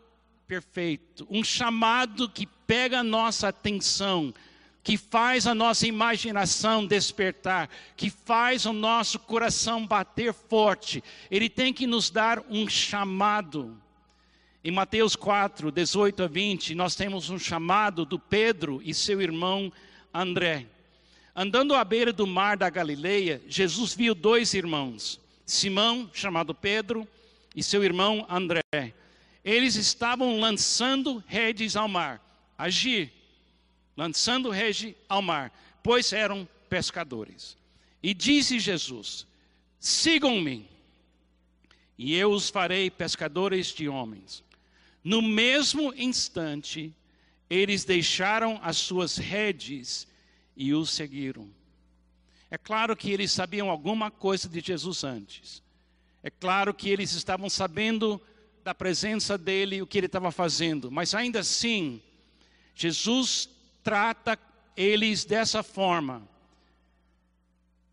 perfeito. 0.47 1.27
Um 1.29 1.43
chamado 1.43 2.29
que 2.29 2.47
pega 2.47 3.01
a 3.01 3.03
nossa 3.03 3.49
atenção, 3.49 4.33
que 4.81 4.97
faz 4.97 5.45
a 5.49 5.57
nossa 5.57 5.89
imaginação 5.89 6.87
despertar, 6.87 7.69
que 7.97 8.11
faz 8.11 8.65
o 8.65 8.73
nosso 8.73 9.19
coração 9.19 9.85
bater 9.85 10.33
forte. 10.33 11.03
Ele 11.29 11.49
tem 11.49 11.73
que 11.73 11.85
nos 11.85 12.11
dar 12.11 12.45
um 12.49 12.69
chamado. 12.69 13.83
Em 14.67 14.71
Mateus 14.71 15.15
4, 15.15 15.71
18 15.71 16.23
a 16.23 16.27
20, 16.27 16.75
nós 16.75 16.95
temos 16.95 17.29
um 17.29 17.39
chamado 17.39 18.07
do 18.07 18.19
Pedro 18.19 18.81
e 18.83 18.95
seu 18.95 19.21
irmão 19.21 19.71
André. 20.13 20.65
Andando 21.37 21.75
à 21.75 21.85
beira 21.85 22.15
do 22.15 22.27
mar 22.27 22.57
da 22.57 22.71
Galileia, 22.71 23.43
Jesus 23.47 23.93
viu 23.93 24.15
dois 24.15 24.55
irmãos, 24.55 25.21
Simão, 25.45 26.09
chamado 26.15 26.55
Pedro, 26.55 27.07
e 27.55 27.63
seu 27.63 27.85
irmão 27.85 28.27
André. 28.27 28.95
Eles 29.45 29.77
estavam 29.77 30.41
lançando 30.41 31.23
redes 31.27 31.77
ao 31.77 31.87
mar. 31.87 32.19
Agir, 32.57 33.13
lançando 33.95 34.49
rede 34.49 34.97
ao 35.07 35.21
mar, 35.21 35.53
pois 35.83 36.11
eram 36.11 36.49
pescadores. 36.71 37.55
E 38.03 38.15
disse 38.15 38.59
Jesus: 38.59 39.27
Sigam-me, 39.79 40.67
e 41.99 42.15
eu 42.15 42.31
os 42.31 42.49
farei 42.49 42.91
pescadores 42.91 43.67
de 43.67 43.91
homens. 43.91 44.43
No 45.05 45.21
mesmo 45.21 45.93
instante, 45.95 46.95
eles 47.51 47.85
deixaram 47.85 48.59
as 48.63 48.79
suas 48.79 49.19
redes 49.19 50.09
e 50.57 50.73
o 50.73 50.87
seguiram. 50.87 51.47
É 52.51 52.57
claro 52.57 52.97
que 52.97 53.11
eles 53.11 53.31
sabiam 53.31 53.69
alguma 53.69 54.11
coisa 54.11 54.49
de 54.49 54.61
Jesus 54.61 55.05
antes. 55.05 55.63
É 56.23 56.31
claro 56.31 56.73
que 56.73 56.89
eles 56.89 57.13
estavam 57.13 57.51
sabendo 57.51 58.19
da 58.63 58.75
presença 58.75 59.37
dele, 59.37 59.83
o 59.83 59.87
que 59.87 59.99
ele 59.99 60.07
estava 60.07 60.33
fazendo, 60.33 60.91
mas 60.91 61.15
ainda 61.15 61.41
assim, 61.41 62.01
Jesus 62.75 63.47
trata 63.83 64.39
eles 64.75 65.27
dessa 65.27 65.63
forma. 65.63 66.27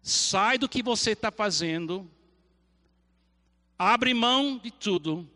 Sai 0.02 0.58
do 0.58 0.70
que 0.70 0.82
você 0.82 1.12
está 1.12 1.30
fazendo, 1.30 2.10
abre 3.78 4.14
mão 4.14 4.58
de 4.58 4.72
tudo 4.72 5.30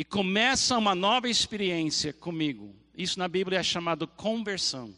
e 0.00 0.04
começa 0.04 0.78
uma 0.78 0.94
nova 0.94 1.28
experiência 1.28 2.10
comigo. 2.10 2.74
Isso 2.96 3.18
na 3.18 3.28
Bíblia 3.28 3.58
é 3.58 3.62
chamado 3.62 4.08
conversão. 4.08 4.94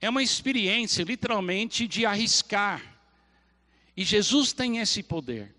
É 0.00 0.10
uma 0.10 0.24
experiência, 0.24 1.04
literalmente, 1.04 1.86
de 1.86 2.04
arriscar. 2.04 2.82
E 3.96 4.02
Jesus 4.02 4.52
tem 4.52 4.78
esse 4.78 5.04
poder. 5.04 5.54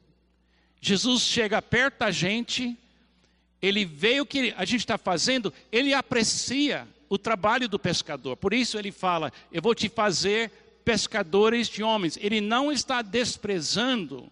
Jesus 0.81 1.21
chega 1.21 1.61
perto 1.61 1.99
da 1.99 2.11
gente, 2.11 2.77
ele 3.61 3.85
vê 3.85 4.19
o 4.19 4.25
que 4.25 4.53
a 4.57 4.65
gente 4.65 4.81
está 4.81 4.97
fazendo, 4.97 5.53
ele 5.71 5.93
aprecia 5.93 6.85
o 7.07 7.17
trabalho 7.17 7.69
do 7.69 7.79
pescador. 7.79 8.35
Por 8.35 8.51
isso 8.51 8.77
ele 8.77 8.91
fala: 8.91 9.31
Eu 9.53 9.61
vou 9.61 9.73
te 9.73 9.87
fazer 9.87 10.51
pescadores 10.83 11.69
de 11.69 11.81
homens. 11.81 12.17
Ele 12.21 12.41
não 12.41 12.73
está 12.73 13.01
desprezando 13.01 14.29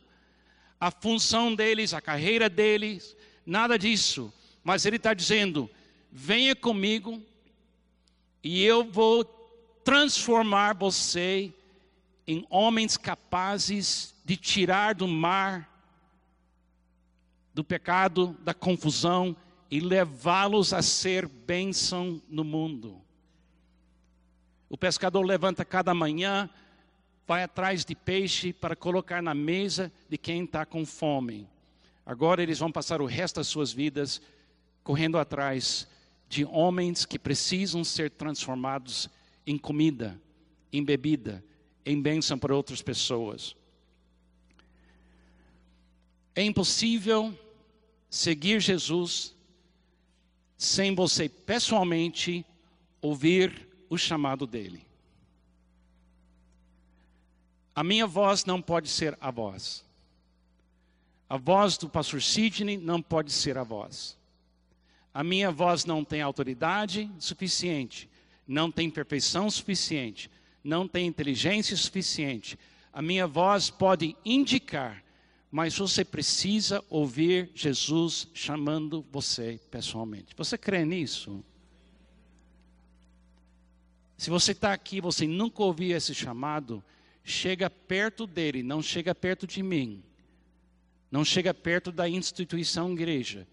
a 0.77 0.91
função 0.91 1.55
deles, 1.55 1.93
a 1.93 2.01
carreira 2.01 2.49
deles, 2.49 3.15
nada 3.45 3.77
disso. 3.77 4.33
Mas 4.63 4.85
ele 4.85 4.97
está 4.97 5.13
dizendo: 5.13 5.69
venha 6.11 6.55
comigo 6.55 7.21
e 8.43 8.63
eu 8.63 8.83
vou 8.83 9.23
transformar 9.83 10.73
você 10.73 11.53
em 12.27 12.45
homens 12.49 12.95
capazes 12.95 14.13
de 14.23 14.37
tirar 14.37 14.93
do 14.93 15.07
mar, 15.07 15.67
do 17.53 17.63
pecado, 17.63 18.37
da 18.41 18.53
confusão 18.53 19.35
e 19.71 19.79
levá-los 19.79 20.73
a 20.73 20.81
ser 20.81 21.27
bênção 21.27 22.21
no 22.29 22.43
mundo. 22.43 23.01
O 24.69 24.77
pescador 24.77 25.23
levanta 25.23 25.65
cada 25.65 25.93
manhã, 25.93 26.49
vai 27.27 27.43
atrás 27.43 27.83
de 27.83 27.95
peixe 27.95 28.53
para 28.53 28.75
colocar 28.75 29.21
na 29.21 29.33
mesa 29.33 29.91
de 30.07 30.17
quem 30.17 30.43
está 30.43 30.65
com 30.65 30.85
fome. 30.85 31.47
Agora 32.09 32.41
eles 32.41 32.57
vão 32.57 32.71
passar 32.71 33.03
o 33.03 33.05
resto 33.05 33.35
das 33.35 33.45
suas 33.45 33.71
vidas 33.71 34.19
correndo 34.83 35.19
atrás 35.19 35.87
de 36.27 36.43
homens 36.43 37.05
que 37.05 37.19
precisam 37.19 37.83
ser 37.83 38.09
transformados 38.09 39.07
em 39.45 39.59
comida, 39.59 40.19
em 40.73 40.83
bebida, 40.83 41.45
em 41.85 42.01
bênção 42.01 42.39
para 42.39 42.55
outras 42.55 42.81
pessoas. 42.81 43.55
É 46.33 46.41
impossível 46.41 47.31
seguir 48.09 48.59
Jesus 48.59 49.35
sem 50.57 50.95
você 50.95 51.29
pessoalmente 51.29 52.43
ouvir 53.03 53.67
o 53.87 53.99
chamado 53.99 54.47
dele. 54.47 54.83
A 57.75 57.83
minha 57.83 58.07
voz 58.07 58.45
não 58.45 58.59
pode 58.59 58.89
ser 58.89 59.15
a 59.21 59.29
voz. 59.29 59.87
A 61.29 61.37
voz 61.37 61.77
do 61.77 61.87
pastor 61.87 62.23
Sidney 62.23 62.75
não 62.75 63.03
pode 63.03 63.31
ser 63.31 63.55
a 63.55 63.63
voz. 63.63 64.17
A 65.13 65.23
minha 65.23 65.51
voz 65.51 65.85
não 65.85 66.03
tem 66.03 66.23
autoridade 66.23 67.09
suficiente, 67.19 68.09
não 68.47 68.71
tem 68.71 68.89
perfeição 68.89 69.49
suficiente, 69.49 70.29
não 70.63 70.87
tem 70.87 71.05
inteligência 71.05 71.77
suficiente. 71.77 72.57
A 72.91 73.01
minha 73.01 73.27
voz 73.27 73.69
pode 73.69 74.15
indicar, 74.25 75.03
mas 75.51 75.77
você 75.77 76.03
precisa 76.03 76.83
ouvir 76.89 77.51
Jesus 77.53 78.27
chamando 78.33 79.05
você 79.11 79.59
pessoalmente. 79.69 80.33
Você 80.35 80.57
crê 80.57 80.83
nisso? 80.83 81.43
Se 84.17 84.31
você 84.31 84.51
está 84.51 84.73
aqui, 84.73 84.99
você 84.99 85.27
nunca 85.27 85.61
ouviu 85.61 85.95
esse 85.95 86.13
chamado, 86.15 86.83
chega 87.23 87.69
perto 87.69 88.25
dele, 88.25 88.63
não 88.63 88.81
chega 88.81 89.13
perto 89.13 89.45
de 89.45 89.61
mim, 89.63 90.03
não 91.11 91.25
chega 91.25 91.53
perto 91.53 91.91
da 91.91 92.07
instituição 92.07 92.93
igreja. 92.93 93.45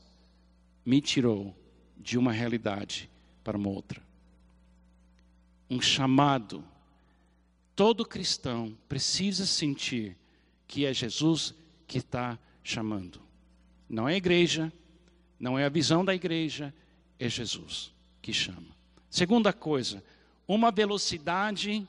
me 0.85 1.01
tirou 1.01 1.53
de 1.97 2.17
uma 2.17 2.31
realidade 2.31 3.09
para 3.43 3.57
uma 3.57 3.67
outra. 3.67 4.01
Um 5.69 5.81
chamado. 5.81 6.63
Todo 7.75 8.05
cristão 8.05 8.77
precisa 8.87 9.45
sentir 9.45 10.15
que 10.65 10.85
é 10.85 10.93
Jesus 10.93 11.53
que 11.87 11.97
está 11.97 12.39
chamando. 12.63 13.21
Não 13.89 14.07
é 14.07 14.13
a 14.13 14.17
igreja, 14.17 14.71
não 15.37 15.59
é 15.59 15.65
a 15.65 15.69
visão 15.69 16.05
da 16.05 16.15
igreja, 16.15 16.73
é 17.19 17.27
Jesus 17.27 17.91
que 18.21 18.31
chama. 18.31 18.73
Segunda 19.09 19.51
coisa, 19.51 20.01
uma 20.47 20.71
velocidade 20.71 21.85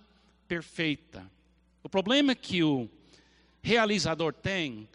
perfeita. 0.48 1.24
O 1.84 1.88
problema 1.88 2.34
que 2.34 2.60
o 2.64 2.90
realizador 3.64 4.35
tem 4.35 4.87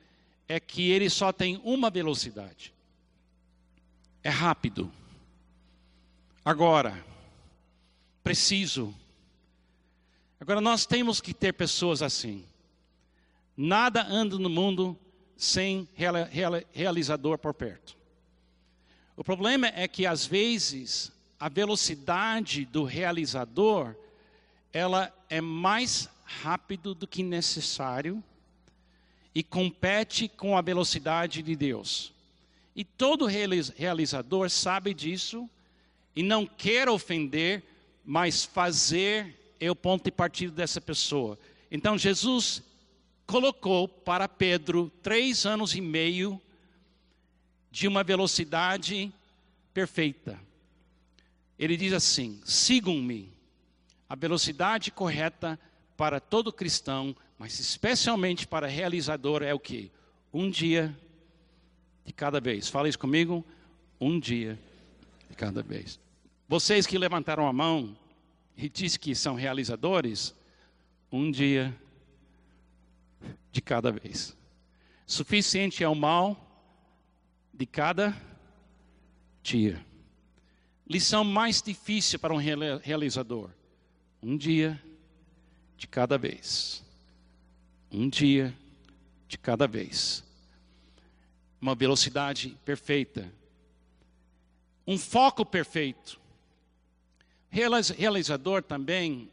é 0.47 0.59
que 0.59 0.91
ele 0.91 1.09
só 1.09 1.33
tem 1.33 1.59
uma 1.63 1.89
velocidade. 1.89 2.71
É 4.23 4.29
rápido. 4.29 4.91
Agora, 6.45 7.03
preciso. 8.23 8.95
Agora 10.39 10.61
nós 10.61 10.85
temos 10.85 11.19
que 11.19 11.33
ter 11.33 11.53
pessoas 11.53 12.03
assim. 12.03 12.45
Nada 13.57 14.05
anda 14.05 14.37
no 14.37 14.49
mundo 14.49 14.95
sem 15.35 15.89
realizador 16.71 17.39
por 17.39 17.55
perto. 17.55 17.97
O 19.17 19.23
problema 19.23 19.67
é 19.67 19.87
que 19.87 20.05
às 20.05 20.27
vezes 20.27 21.11
a 21.39 21.49
velocidade 21.49 22.65
do 22.65 22.83
realizador, 22.83 23.95
ela 24.71 25.11
é 25.27 25.41
mais 25.41 26.07
rápido 26.23 26.93
do 26.93 27.07
que 27.07 27.23
necessário 27.23 28.23
e 29.33 29.43
compete 29.43 30.27
com 30.27 30.57
a 30.57 30.61
velocidade 30.61 31.41
de 31.41 31.55
Deus. 31.55 32.13
E 32.75 32.83
todo 32.83 33.25
realizador 33.25 34.49
sabe 34.49 34.93
disso 34.93 35.49
e 36.15 36.23
não 36.23 36.45
quer 36.45 36.89
ofender, 36.89 37.63
mas 38.05 38.45
fazer 38.45 39.35
é 39.59 39.69
o 39.69 39.75
ponto 39.75 40.05
de 40.05 40.11
partida 40.11 40.53
dessa 40.53 40.79
pessoa. 40.79 41.37
Então 41.71 41.97
Jesus 41.97 42.63
colocou 43.25 43.87
para 43.87 44.27
Pedro 44.27 44.91
três 45.03 45.45
anos 45.45 45.75
e 45.75 45.81
meio 45.81 46.41
de 47.69 47.87
uma 47.87 48.03
velocidade 48.03 49.11
perfeita. 49.73 50.39
Ele 51.57 51.77
diz 51.77 51.93
assim: 51.93 52.41
sigam-me. 52.45 53.31
A 54.09 54.15
velocidade 54.15 54.89
correta 54.89 55.59
para 55.95 56.19
todo 56.19 56.51
cristão, 56.51 57.15
mas 57.39 57.57
especialmente 57.57 58.45
para 58.45 58.67
realizador, 58.67 59.41
é 59.41 59.53
o 59.53 59.59
que? 59.59 59.89
Um 60.31 60.49
dia 60.49 60.93
de 62.03 62.11
cada 62.11 62.41
vez. 62.41 62.67
Fala 62.67 62.89
isso 62.89 62.99
comigo. 62.99 63.45
Um 63.99 64.19
dia 64.19 64.59
de 65.29 65.35
cada 65.37 65.63
vez. 65.63 65.97
Vocês 66.49 66.85
que 66.85 66.97
levantaram 66.97 67.47
a 67.47 67.53
mão 67.53 67.97
e 68.57 68.67
dizem 68.67 68.99
que 68.99 69.15
são 69.15 69.35
realizadores, 69.35 70.35
um 71.09 71.31
dia 71.31 71.73
de 73.53 73.61
cada 73.61 73.89
vez. 73.89 74.35
Suficiente 75.05 75.81
é 75.81 75.87
o 75.87 75.95
mal 75.95 76.37
de 77.53 77.65
cada 77.65 78.13
dia. 79.41 79.83
Lição 80.85 81.23
mais 81.23 81.61
difícil 81.61 82.19
para 82.19 82.33
um 82.33 82.37
realizador: 82.81 83.49
um 84.21 84.35
dia 84.35 84.81
de 85.77 85.87
cada 85.87 86.17
vez. 86.17 86.83
Um 87.91 88.09
dia 88.09 88.53
de 89.27 89.37
cada 89.37 89.67
vez. 89.67 90.23
Uma 91.61 91.75
velocidade 91.75 92.57
perfeita. 92.63 93.31
Um 94.85 94.97
foco 94.97 95.45
perfeito. 95.45 96.19
Realizador 97.49 98.61
também, 98.61 99.29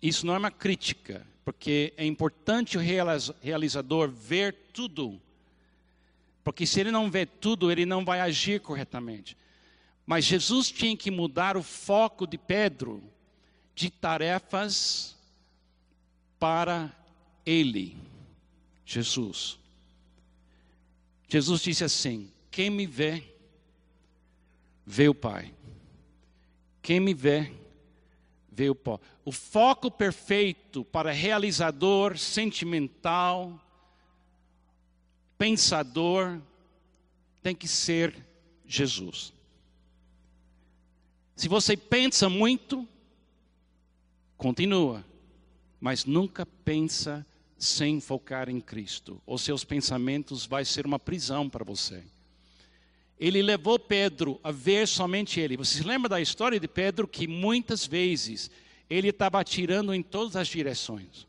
isso 0.00 0.26
não 0.26 0.34
é 0.34 0.38
uma 0.38 0.50
crítica, 0.50 1.26
porque 1.44 1.94
é 1.96 2.04
importante 2.04 2.76
o 2.76 2.80
realizador 2.80 4.10
ver 4.10 4.54
tudo. 4.72 5.20
Porque 6.44 6.66
se 6.66 6.80
ele 6.80 6.90
não 6.90 7.10
vê 7.10 7.26
tudo, 7.26 7.72
ele 7.72 7.84
não 7.84 8.04
vai 8.04 8.20
agir 8.20 8.60
corretamente. 8.60 9.36
Mas 10.06 10.24
Jesus 10.24 10.70
tinha 10.70 10.96
que 10.96 11.10
mudar 11.10 11.56
o 11.56 11.62
foco 11.62 12.26
de 12.26 12.38
Pedro 12.38 13.02
de 13.74 13.90
tarefas 13.90 15.16
para 16.38 16.92
ele, 17.46 17.96
Jesus. 18.84 19.58
Jesus 21.28 21.62
disse 21.62 21.84
assim: 21.84 22.30
Quem 22.50 22.68
me 22.68 22.86
vê, 22.86 23.22
vê 24.84 25.08
o 25.08 25.14
Pai. 25.14 25.54
Quem 26.82 27.00
me 27.00 27.14
vê, 27.14 27.52
vê 28.50 28.68
o 28.68 28.74
Pai. 28.74 28.98
O 29.24 29.32
foco 29.32 29.90
perfeito 29.90 30.84
para 30.84 31.12
realizador 31.12 32.18
sentimental, 32.18 33.60
pensador, 35.38 36.40
tem 37.42 37.54
que 37.54 37.68
ser 37.68 38.16
Jesus. 38.66 39.32
Se 41.36 41.48
você 41.48 41.76
pensa 41.76 42.28
muito, 42.28 42.88
continua, 44.36 45.04
mas 45.78 46.04
nunca 46.04 46.46
pensa 46.46 47.26
sem 47.58 48.00
focar 48.00 48.48
em 48.48 48.60
Cristo. 48.60 49.20
Os 49.26 49.42
seus 49.42 49.64
pensamentos 49.64 50.44
vai 50.46 50.64
ser 50.64 50.86
uma 50.86 50.98
prisão 50.98 51.48
para 51.48 51.64
você. 51.64 52.02
Ele 53.18 53.40
levou 53.40 53.78
Pedro 53.78 54.38
a 54.44 54.52
ver 54.52 54.86
somente 54.86 55.40
ele. 55.40 55.56
Você 55.56 55.78
se 55.78 55.84
lembra 55.84 56.08
da 56.08 56.20
história 56.20 56.60
de 56.60 56.68
Pedro 56.68 57.08
que 57.08 57.26
muitas 57.26 57.86
vezes 57.86 58.50
ele 58.90 59.08
estava 59.08 59.40
atirando 59.40 59.94
em 59.94 60.02
todas 60.02 60.36
as 60.36 60.48
direções. 60.48 61.26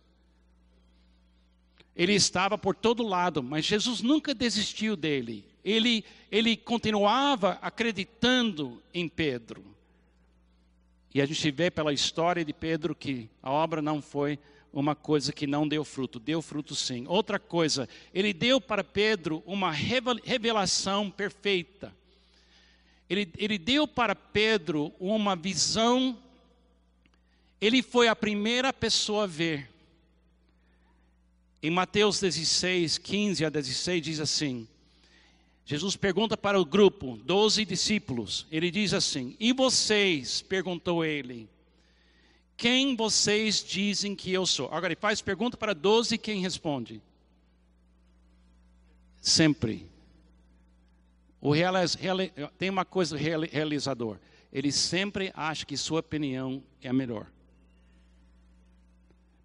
Ele 1.95 2.13
estava 2.13 2.57
por 2.57 2.75
todo 2.75 3.07
lado, 3.07 3.41
mas 3.41 3.65
Jesus 3.65 4.01
nunca 4.01 4.35
desistiu 4.35 4.95
dele. 4.95 5.45
Ele, 5.63 6.03
ele 6.31 6.55
continuava 6.55 7.57
acreditando 7.61 8.81
em 8.93 9.07
Pedro. 9.09 9.65
E 11.13 11.21
a 11.21 11.25
gente 11.25 11.49
vê 11.49 11.71
pela 11.71 11.91
história 11.91 12.45
de 12.45 12.53
Pedro 12.53 12.93
que 12.93 13.29
a 13.41 13.49
obra 13.49 13.81
não 13.81 14.01
foi 14.01 14.37
uma 14.71 14.95
coisa 14.95 15.31
que 15.31 15.47
não 15.47 15.67
deu 15.67 15.83
fruto, 15.83 16.19
deu 16.19 16.41
fruto 16.41 16.75
sim. 16.75 17.05
Outra 17.07 17.39
coisa, 17.39 17.87
ele 18.13 18.33
deu 18.33 18.59
para 18.61 18.83
Pedro 18.83 19.43
uma 19.45 19.71
revelação 19.71 21.09
perfeita. 21.09 21.93
Ele, 23.09 23.31
ele 23.37 23.57
deu 23.57 23.87
para 23.87 24.15
Pedro 24.15 24.93
uma 24.99 25.35
visão, 25.35 26.17
ele 27.59 27.81
foi 27.81 28.07
a 28.07 28.15
primeira 28.15 28.73
pessoa 28.73 29.23
a 29.23 29.27
ver. 29.27 29.69
Em 31.63 31.71
Mateus 31.71 32.19
16, 32.19 32.97
15 32.97 33.45
a 33.45 33.49
16, 33.49 34.01
diz 34.03 34.19
assim: 34.19 34.67
Jesus 35.65 35.95
pergunta 35.95 36.37
para 36.37 36.59
o 36.59 36.65
grupo, 36.65 37.17
doze 37.23 37.65
discípulos, 37.65 38.45
ele 38.51 38.69
diz 38.69 38.93
assim: 38.93 39.35
E 39.39 39.51
vocês? 39.53 40.41
perguntou 40.41 41.03
ele. 41.03 41.49
Quem 42.57 42.95
vocês 42.95 43.63
dizem 43.63 44.15
que 44.15 44.33
eu 44.33 44.43
sou? 44.47 44.65
Agora 44.67 44.87
ele 44.87 44.99
faz 44.99 45.21
pergunta 45.21 45.55
para 45.55 45.75
doze, 45.75 46.17
quem 46.17 46.41
responde? 46.41 46.99
Sempre. 49.21 49.87
O 51.39 51.51
realiz, 51.51 51.93
reali, 51.93 52.33
tem 52.57 52.71
uma 52.71 52.83
coisa 52.83 53.15
realizador. 53.15 54.17
Ele 54.51 54.71
sempre 54.71 55.31
acha 55.35 55.67
que 55.67 55.77
sua 55.77 55.99
opinião 55.99 56.63
é 56.81 56.89
a 56.89 56.93
melhor. 56.93 57.27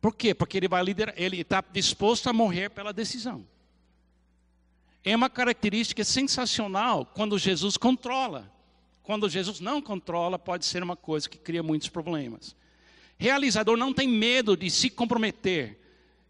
Por 0.01 0.15
quê? 0.17 0.35
Porque 0.35 0.57
ele 0.57 0.67
vai 0.67 0.83
liderar, 0.83 1.15
ele 1.19 1.43
está 1.43 1.63
disposto 1.71 2.29
a 2.29 2.33
morrer 2.33 2.71
pela 2.71 2.95
decisão. 2.95 3.47
É 5.05 5.15
uma 5.15 5.29
característica 5.29 6.03
sensacional 6.03 7.05
quando 7.05 7.39
Jesus 7.39 7.77
controla. 7.77 8.51
Quando 9.03 9.29
Jesus 9.29 9.61
não 9.61 9.83
controla, 9.83 10.39
pode 10.39 10.65
ser 10.65 10.83
uma 10.83 10.97
coisa 10.97 11.29
que 11.29 11.37
cria 11.37 11.63
muitos 11.63 11.89
problemas. 11.89 12.57
Realizador 13.23 13.77
não 13.77 13.95
tem 13.95 14.09
medo 14.09 14.57
de 14.57 14.69
se 14.69 14.91
comprometer, 14.91 15.79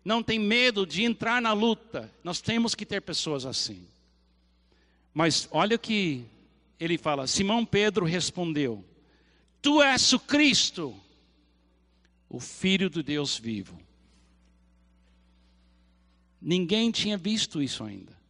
não 0.05 0.22
tem 0.22 0.38
medo 0.38 0.87
de 0.87 1.02
entrar 1.02 1.40
na 1.40 1.55
luta. 1.55 2.12
Nós 2.22 2.42
temos 2.42 2.74
que 2.74 2.85
ter 2.85 3.00
pessoas 3.00 3.46
assim. 3.46 3.87
Mas 5.14 5.48
olha 5.50 5.76
o 5.76 5.78
que 5.78 6.26
ele 6.78 6.98
fala: 6.98 7.26
Simão 7.26 7.64
Pedro 7.64 8.05
respondeu: 8.05 8.85
Tu 9.62 9.83
és 9.83 10.12
o 10.12 10.20
Cristo, 10.20 10.94
o 12.28 12.38
Filho 12.38 12.90
do 12.90 13.02
Deus 13.02 13.38
vivo. 13.38 13.81
Ninguém 16.42 16.90
tinha 16.90 17.16
visto 17.16 17.62
isso 17.62 17.83
ainda 17.83 18.20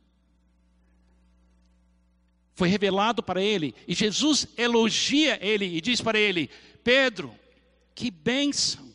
foi 2.54 2.68
revelado 2.68 3.24
para 3.24 3.42
ele, 3.42 3.74
e 3.88 3.94
Jesus 3.94 4.46
elogia 4.56 5.36
ele 5.44 5.64
e 5.64 5.80
diz 5.80 6.00
para 6.00 6.16
ele: 6.16 6.48
Pedro, 6.84 7.34
que 7.94 8.10
bênção, 8.10 8.92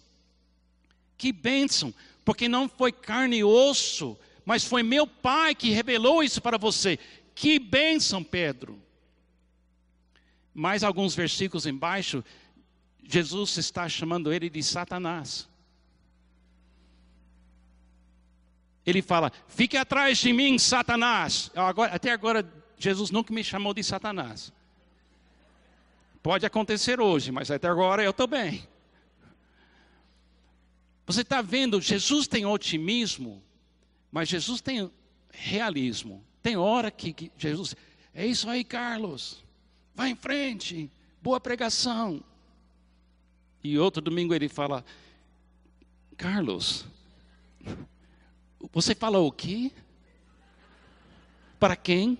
que 1.17 1.31
bênção, 1.31 1.93
porque 2.23 2.47
não 2.47 2.67
foi 2.67 2.91
carne 2.91 3.37
e 3.37 3.43
osso, 3.43 4.17
mas 4.45 4.63
foi 4.63 4.83
meu 4.83 5.05
Pai 5.05 5.53
que 5.53 5.71
revelou 5.71 6.23
isso 6.23 6.41
para 6.41 6.57
você. 6.57 6.97
Que 7.35 7.59
bênção, 7.59 8.23
Pedro. 8.23 8.81
Mais 10.53 10.83
alguns 10.83 11.13
versículos 11.13 11.65
embaixo, 11.65 12.23
Jesus 13.03 13.57
está 13.57 13.87
chamando 13.87 14.33
ele 14.33 14.49
de 14.49 14.63
Satanás. 14.63 15.47
Ele 18.85 19.01
fala: 19.01 19.31
Fique 19.47 19.77
atrás 19.77 20.17
de 20.17 20.31
mim, 20.31 20.57
Satanás. 20.57 21.51
Agora, 21.53 21.93
até 21.93 22.11
agora 22.11 22.49
Jesus 22.77 23.11
nunca 23.11 23.33
me 23.33 23.43
chamou 23.43 23.73
de 23.73 23.83
Satanás. 23.83 24.53
Pode 26.23 26.45
acontecer 26.45 26.99
hoje, 26.99 27.31
mas 27.31 27.51
até 27.51 27.67
agora 27.67 28.03
eu 28.03 28.11
estou 28.11 28.27
bem. 28.27 28.67
Você 31.07 31.21
está 31.21 31.41
vendo, 31.41 31.79
Jesus 31.79 32.27
tem 32.27 32.45
otimismo, 32.45 33.41
mas 34.11 34.27
Jesus 34.27 34.59
tem 34.59 34.91
realismo. 35.31 36.21
Tem 36.43 36.57
hora 36.57 36.91
que, 36.91 37.13
que 37.13 37.31
Jesus, 37.37 37.73
é 38.13 38.27
isso 38.27 38.49
aí, 38.49 38.61
Carlos, 38.65 39.41
vai 39.95 40.09
em 40.09 40.15
frente, 40.15 40.91
boa 41.23 41.39
pregação. 41.39 42.21
E 43.63 43.79
outro 43.79 44.01
domingo 44.01 44.35
ele 44.35 44.49
fala, 44.49 44.83
Carlos, 46.17 46.85
você 48.73 48.93
fala 48.93 49.17
o 49.17 49.31
quê? 49.31 49.71
Para 51.57 51.77
quem? 51.77 52.17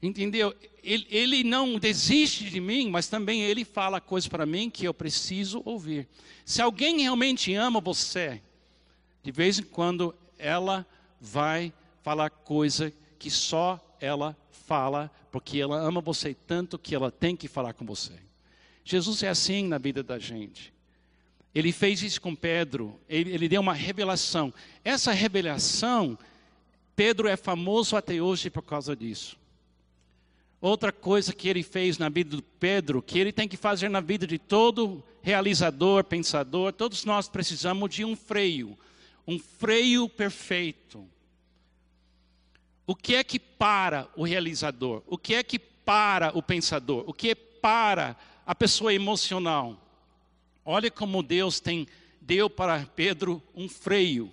Entendeu? 0.00 0.54
Ele, 0.82 1.06
ele, 1.10 1.44
não 1.44 1.78
desiste 1.78 2.48
de 2.48 2.60
mim, 2.60 2.88
mas 2.88 3.08
também 3.08 3.42
ele 3.42 3.64
fala 3.64 4.00
coisas 4.00 4.28
para 4.28 4.46
mim 4.46 4.70
que 4.70 4.86
eu 4.86 4.94
preciso 4.94 5.60
ouvir. 5.64 6.08
Se 6.44 6.62
alguém 6.62 7.00
realmente 7.00 7.52
ama 7.54 7.80
você, 7.80 8.40
de 9.22 9.32
vez 9.32 9.58
em 9.58 9.64
quando 9.64 10.14
ela 10.38 10.86
vai 11.20 11.72
falar 12.02 12.30
coisa 12.30 12.92
que 13.18 13.30
só 13.30 13.84
ela 14.00 14.36
fala, 14.50 15.10
porque 15.32 15.58
ela 15.58 15.76
ama 15.80 16.00
você 16.00 16.34
tanto 16.46 16.78
que 16.78 16.94
ela 16.94 17.10
tem 17.10 17.34
que 17.34 17.48
falar 17.48 17.72
com 17.72 17.84
você. 17.84 18.12
Jesus 18.84 19.22
é 19.22 19.28
assim 19.28 19.66
na 19.66 19.78
vida 19.78 20.02
da 20.02 20.18
gente. 20.18 20.72
Ele 21.54 21.72
fez 21.72 22.02
isso 22.02 22.20
com 22.20 22.34
Pedro, 22.34 22.98
ele, 23.08 23.32
ele 23.32 23.48
deu 23.48 23.60
uma 23.60 23.74
revelação. 23.74 24.52
Essa 24.84 25.12
revelação, 25.12 26.16
Pedro 26.94 27.26
é 27.26 27.36
famoso 27.36 27.96
até 27.96 28.22
hoje 28.22 28.48
por 28.48 28.62
causa 28.62 28.94
disso. 28.94 29.37
Outra 30.60 30.90
coisa 30.90 31.32
que 31.32 31.48
ele 31.48 31.62
fez 31.62 31.98
na 31.98 32.08
vida 32.08 32.36
de 32.36 32.42
Pedro, 32.58 33.00
que 33.00 33.18
ele 33.18 33.32
tem 33.32 33.46
que 33.46 33.56
fazer 33.56 33.88
na 33.88 34.00
vida 34.00 34.26
de 34.26 34.38
todo 34.38 35.02
realizador, 35.22 36.02
pensador, 36.04 36.72
todos 36.72 37.04
nós 37.04 37.28
precisamos 37.28 37.90
de 37.90 38.04
um 38.04 38.16
freio, 38.16 38.76
um 39.26 39.38
freio 39.38 40.08
perfeito. 40.08 41.06
O 42.86 42.94
que 42.94 43.14
é 43.14 43.22
que 43.22 43.38
para 43.38 44.08
o 44.16 44.24
realizador? 44.24 45.02
O 45.06 45.16
que 45.16 45.34
é 45.34 45.42
que 45.42 45.58
para 45.58 46.36
o 46.36 46.42
pensador? 46.42 47.04
O 47.06 47.12
que 47.12 47.30
é 47.30 47.34
para 47.34 48.16
a 48.44 48.54
pessoa 48.54 48.92
emocional? 48.92 49.76
Olha 50.64 50.90
como 50.90 51.22
Deus 51.22 51.60
tem 51.60 51.86
deu 52.28 52.50
para 52.50 52.84
Pedro 52.94 53.42
um 53.54 53.70
freio. 53.70 54.30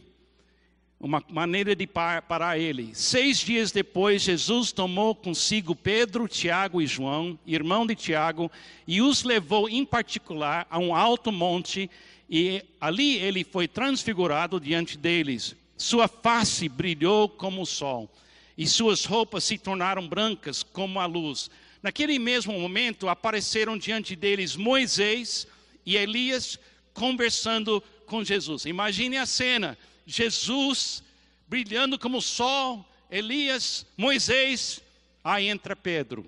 Uma 1.00 1.24
maneira 1.30 1.76
de 1.76 1.86
parar 1.86 2.58
ele. 2.58 2.92
Seis 2.94 3.40
dias 3.40 3.72
depois, 3.72 4.22
Jesus 4.22 4.72
tomou 4.72 5.14
consigo 5.14 5.76
Pedro, 5.76 6.28
Tiago 6.28 6.82
e 6.82 6.88
João, 6.88 7.38
irmão 7.46 7.86
de 7.86 7.96
Tiago, 7.96 8.52
e 8.88 9.02
os 9.02 9.24
levou 9.24 9.70
em 9.70 9.86
particular 9.86 10.66
a 10.70 10.80
um 10.80 10.96
alto 10.96 11.32
monte, 11.32 11.90
e 12.30 12.64
ali 12.80 13.18
ele 13.18 13.44
foi 13.44 13.68
transfigurado 13.68 14.60
diante 14.60 14.98
deles. 14.98 15.56
Sua 15.78 16.08
face 16.08 16.70
brilhou 16.70 17.28
como 17.28 17.62
o 17.62 17.66
sol, 17.66 18.10
e 18.58 18.66
suas 18.66 19.06
roupas 19.06 19.44
se 19.44 19.58
tornaram 19.58 20.08
brancas 20.08 20.64
como 20.64 21.00
a 21.00 21.06
luz. 21.06 21.50
Naquele 21.84 22.18
mesmo 22.18 22.58
momento, 22.58 23.08
apareceram 23.08 23.78
diante 23.78 24.16
deles 24.16 24.56
Moisés 24.56 25.46
e 25.86 25.98
Elias 25.98 26.58
conversando 26.96 27.84
com 28.06 28.24
Jesus. 28.24 28.66
Imagine 28.66 29.18
a 29.18 29.26
cena 29.26 29.78
Jesus 30.06 31.04
brilhando 31.48 31.98
como 31.98 32.18
o 32.18 32.22
sol, 32.22 32.86
Elias, 33.10 33.86
Moisés, 33.98 34.82
aí 35.24 35.48
entra 35.48 35.76
Pedro, 35.76 36.26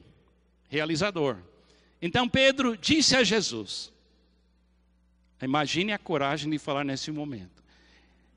realizador. 0.69 1.37
Então 2.01 2.27
Pedro 2.27 2.77
disse 2.77 3.15
a 3.15 3.23
Jesus: 3.23 3.91
Imagine 5.41 5.93
a 5.93 5.99
coragem 5.99 6.49
de 6.49 6.57
falar 6.57 6.83
nesse 6.83 7.11
momento. 7.11 7.63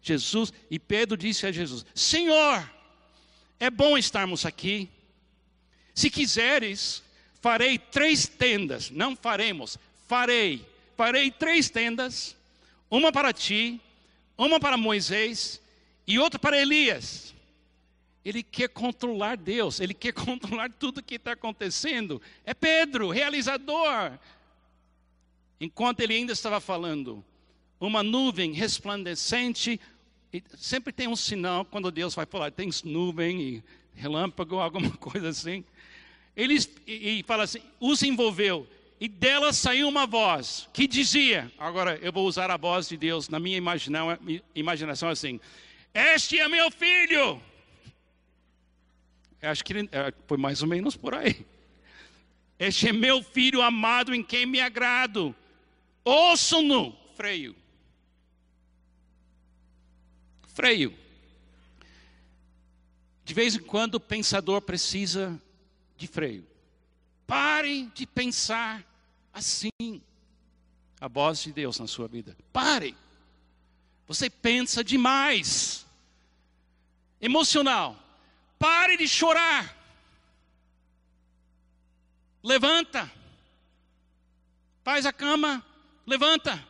Jesus, 0.02 0.52
e 0.70 0.78
Pedro 0.78 1.16
disse 1.16 1.46
a 1.46 1.52
Jesus: 1.52 1.84
Senhor, 1.94 2.68
é 3.58 3.70
bom 3.70 3.96
estarmos 3.96 4.46
aqui. 4.46 4.88
Se 5.94 6.08
quiseres, 6.08 7.02
farei 7.40 7.78
três 7.78 8.26
tendas. 8.26 8.90
Não 8.90 9.14
faremos, 9.14 9.78
farei. 10.06 10.66
Farei 10.96 11.30
três 11.30 11.70
tendas: 11.70 12.36
uma 12.90 13.12
para 13.12 13.32
ti, 13.32 13.80
uma 14.36 14.58
para 14.58 14.76
Moisés 14.76 15.60
e 16.06 16.18
outra 16.18 16.38
para 16.38 16.60
Elias. 16.60 17.34
Ele 18.24 18.42
quer 18.42 18.68
controlar 18.68 19.36
Deus, 19.36 19.80
ele 19.80 19.94
quer 19.94 20.12
controlar 20.14 20.70
tudo 20.70 21.02
que 21.02 21.14
está 21.14 21.32
acontecendo. 21.32 22.20
É 22.44 22.52
Pedro, 22.52 23.10
realizador. 23.10 24.18
Enquanto 25.60 26.00
ele 26.00 26.14
ainda 26.14 26.32
estava 26.32 26.60
falando, 26.60 27.24
uma 27.78 28.02
nuvem 28.02 28.52
resplandecente, 28.52 29.80
sempre 30.56 30.92
tem 30.92 31.06
um 31.06 31.16
sinal 31.16 31.64
quando 31.64 31.90
Deus 31.90 32.14
vai 32.14 32.26
falar, 32.26 32.50
tem 32.50 32.70
nuvem 32.84 33.40
e 33.40 33.64
relâmpago, 33.94 34.56
alguma 34.60 34.90
coisa 34.96 35.28
assim. 35.28 35.64
Ele 36.36 36.58
e 36.86 37.22
fala 37.26 37.44
assim, 37.44 37.60
os 37.78 38.02
envolveu 38.02 38.66
e 39.00 39.08
dela 39.08 39.50
saiu 39.50 39.88
uma 39.88 40.06
voz 40.06 40.68
que 40.74 40.86
dizia: 40.86 41.50
agora 41.58 41.96
eu 42.02 42.12
vou 42.12 42.26
usar 42.26 42.50
a 42.50 42.58
voz 42.58 42.86
de 42.86 42.98
Deus 42.98 43.30
na 43.30 43.40
minha 43.40 43.58
imaginação 44.54 45.08
assim: 45.08 45.40
Este 45.94 46.38
é 46.38 46.46
meu 46.46 46.70
filho. 46.70 47.42
Acho 49.40 49.64
que 49.64 49.72
é, 49.72 50.12
foi 50.26 50.36
mais 50.36 50.60
ou 50.60 50.68
menos 50.68 50.98
por 50.98 51.14
aí. 51.14 51.46
Este 52.58 52.88
é 52.88 52.92
meu 52.92 53.22
filho 53.22 53.62
amado 53.62 54.14
em 54.14 54.22
quem 54.22 54.44
me 54.44 54.60
agrado. 54.60 55.34
Ouçam-no. 56.04 56.94
Freio. 57.16 57.56
Freio. 60.48 60.94
De 63.24 63.32
vez 63.32 63.54
em 63.54 63.60
quando 63.60 63.94
o 63.94 64.00
pensador 64.00 64.60
precisa 64.60 65.40
de 65.96 66.06
freio. 66.06 66.46
Pare 67.26 67.90
de 67.94 68.06
pensar 68.06 68.89
assim 69.32 70.02
a 71.00 71.08
voz 71.08 71.42
de 71.42 71.52
Deus 71.52 71.78
na 71.78 71.86
sua 71.86 72.06
vida. 72.06 72.36
Pare. 72.52 72.94
Você 74.06 74.28
pensa 74.28 74.84
demais. 74.84 75.86
Emocional. 77.20 77.96
Pare 78.58 78.96
de 78.96 79.08
chorar. 79.08 79.76
Levanta. 82.42 83.10
Faz 84.82 85.06
a 85.06 85.12
cama. 85.12 85.64
Levanta. 86.06 86.68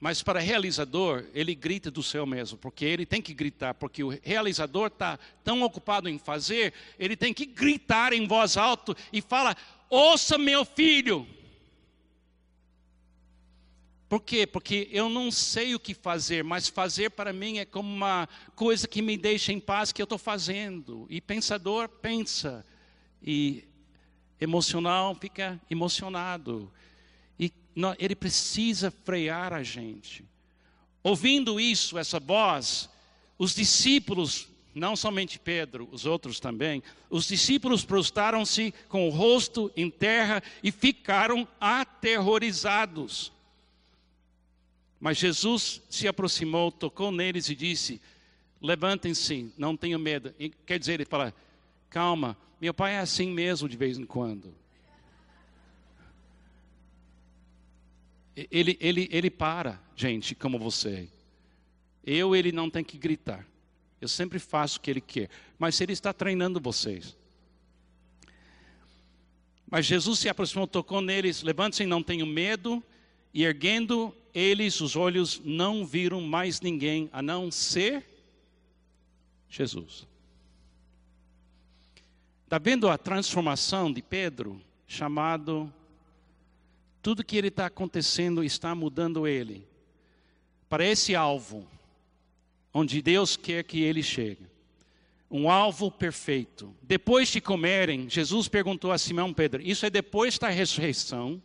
Mas 0.00 0.22
para 0.22 0.40
realizador, 0.40 1.26
ele 1.34 1.54
grita 1.54 1.90
do 1.90 2.02
céu 2.02 2.24
mesmo, 2.24 2.56
porque 2.56 2.86
ele 2.86 3.04
tem 3.04 3.20
que 3.20 3.34
gritar, 3.34 3.74
porque 3.74 4.02
o 4.02 4.08
realizador 4.08 4.86
está 4.86 5.18
tão 5.44 5.62
ocupado 5.62 6.08
em 6.08 6.18
fazer, 6.18 6.72
ele 6.98 7.14
tem 7.14 7.34
que 7.34 7.44
gritar 7.44 8.14
em 8.14 8.26
voz 8.26 8.56
alta 8.56 8.96
e 9.12 9.20
fala: 9.20 9.54
ouça 9.90 10.38
meu 10.38 10.64
filho. 10.64 11.26
Por 14.08 14.20
quê? 14.20 14.46
Porque 14.46 14.88
eu 14.90 15.08
não 15.08 15.30
sei 15.30 15.74
o 15.74 15.80
que 15.80 15.94
fazer, 15.94 16.42
mas 16.42 16.68
fazer 16.68 17.10
para 17.10 17.32
mim 17.32 17.58
é 17.58 17.64
como 17.64 17.92
uma 17.92 18.28
coisa 18.56 18.88
que 18.88 19.02
me 19.02 19.16
deixa 19.16 19.52
em 19.52 19.60
paz 19.60 19.92
que 19.92 20.00
eu 20.00 20.04
estou 20.04 20.18
fazendo. 20.18 21.06
E 21.08 21.20
pensador 21.20 21.88
pensa, 21.88 22.64
e 23.22 23.64
emocional 24.40 25.14
fica 25.14 25.60
emocionado. 25.70 26.72
E 27.38 27.52
ele 27.98 28.16
precisa 28.16 28.90
frear 28.90 29.52
a 29.52 29.62
gente. 29.62 30.24
Ouvindo 31.04 31.60
isso, 31.60 31.96
essa 31.96 32.18
voz, 32.18 32.90
os 33.38 33.54
discípulos 33.54 34.48
não 34.80 34.96
somente 34.96 35.38
Pedro, 35.38 35.86
os 35.92 36.06
outros 36.06 36.40
também, 36.40 36.82
os 37.10 37.26
discípulos 37.26 37.84
prostraram-se 37.84 38.72
com 38.88 39.06
o 39.06 39.10
rosto 39.10 39.70
em 39.76 39.90
terra 39.90 40.42
e 40.62 40.72
ficaram 40.72 41.46
aterrorizados. 41.60 43.30
Mas 44.98 45.18
Jesus 45.18 45.82
se 45.90 46.08
aproximou, 46.08 46.72
tocou 46.72 47.12
neles 47.12 47.50
e 47.50 47.54
disse: 47.54 48.00
Levantem-se, 48.60 49.52
não 49.56 49.76
tenham 49.76 50.00
medo. 50.00 50.34
E, 50.38 50.48
quer 50.48 50.78
dizer, 50.78 50.94
ele 50.94 51.04
fala: 51.04 51.34
Calma, 51.90 52.36
meu 52.58 52.72
pai 52.72 52.94
é 52.94 52.98
assim 53.00 53.30
mesmo 53.30 53.68
de 53.68 53.76
vez 53.76 53.98
em 53.98 54.06
quando. 54.06 54.54
Ele, 58.34 58.78
ele, 58.80 59.08
ele 59.12 59.30
para, 59.30 59.78
gente, 59.94 60.34
como 60.34 60.58
você. 60.58 61.06
Eu, 62.02 62.34
ele 62.34 62.50
não 62.50 62.70
tem 62.70 62.82
que 62.82 62.96
gritar. 62.96 63.46
Eu 64.00 64.08
sempre 64.08 64.38
faço 64.38 64.78
o 64.78 64.80
que 64.80 64.90
ele 64.90 65.00
quer. 65.00 65.28
Mas 65.58 65.80
ele 65.80 65.92
está 65.92 66.12
treinando 66.12 66.60
vocês. 66.60 67.16
Mas 69.70 69.86
Jesus 69.86 70.18
se 70.18 70.28
aproximou, 70.28 70.66
tocou 70.66 71.00
neles, 71.00 71.42
levante-se, 71.42 71.84
não 71.86 72.02
tenham 72.02 72.26
medo. 72.26 72.82
E 73.32 73.44
erguendo 73.44 74.14
eles 74.34 74.80
os 74.80 74.96
olhos, 74.96 75.40
não 75.44 75.84
viram 75.84 76.20
mais 76.20 76.60
ninguém 76.60 77.08
a 77.12 77.22
não 77.22 77.50
ser 77.50 78.04
Jesus. 79.48 80.06
Está 82.44 82.58
vendo 82.58 82.88
a 82.88 82.98
transformação 82.98 83.92
de 83.92 84.02
Pedro, 84.02 84.60
chamado. 84.86 85.72
Tudo 87.00 87.24
que 87.24 87.36
ele 87.36 87.48
está 87.48 87.66
acontecendo 87.66 88.42
está 88.42 88.74
mudando 88.74 89.26
ele 89.26 89.66
para 90.68 90.84
esse 90.84 91.14
alvo 91.16 91.66
onde 92.72 93.02
Deus 93.02 93.36
quer 93.36 93.64
que 93.64 93.82
ele 93.82 94.02
chegue. 94.02 94.46
Um 95.30 95.50
alvo 95.50 95.90
perfeito. 95.90 96.74
Depois 96.82 97.28
de 97.28 97.40
comerem, 97.40 98.08
Jesus 98.08 98.48
perguntou 98.48 98.90
a 98.90 98.98
Simão 98.98 99.32
Pedro: 99.32 99.62
Isso 99.62 99.86
é 99.86 99.90
depois 99.90 100.38
da 100.38 100.48
ressurreição? 100.48 101.40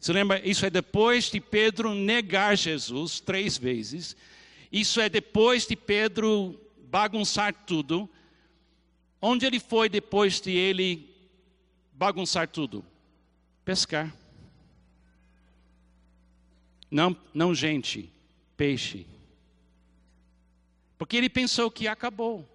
Você 0.00 0.12
lembra? 0.12 0.40
Isso 0.46 0.66
é 0.66 0.70
depois 0.70 1.30
de 1.30 1.40
Pedro 1.40 1.94
negar 1.94 2.56
Jesus 2.56 3.20
três 3.20 3.56
vezes. 3.56 4.16
Isso 4.72 5.00
é 5.00 5.08
depois 5.08 5.66
de 5.66 5.76
Pedro 5.76 6.58
bagunçar 6.90 7.54
tudo. 7.66 8.08
Onde 9.20 9.46
ele 9.46 9.60
foi 9.60 9.88
depois 9.88 10.40
de 10.40 10.50
ele 10.50 11.08
bagunçar 11.92 12.48
tudo? 12.48 12.84
Pescar. 13.64 14.12
Não, 16.90 17.16
não 17.32 17.54
gente, 17.54 18.12
peixe. 18.56 19.06
Porque 21.02 21.16
ele 21.16 21.28
pensou 21.28 21.68
que 21.68 21.88
acabou. 21.88 22.48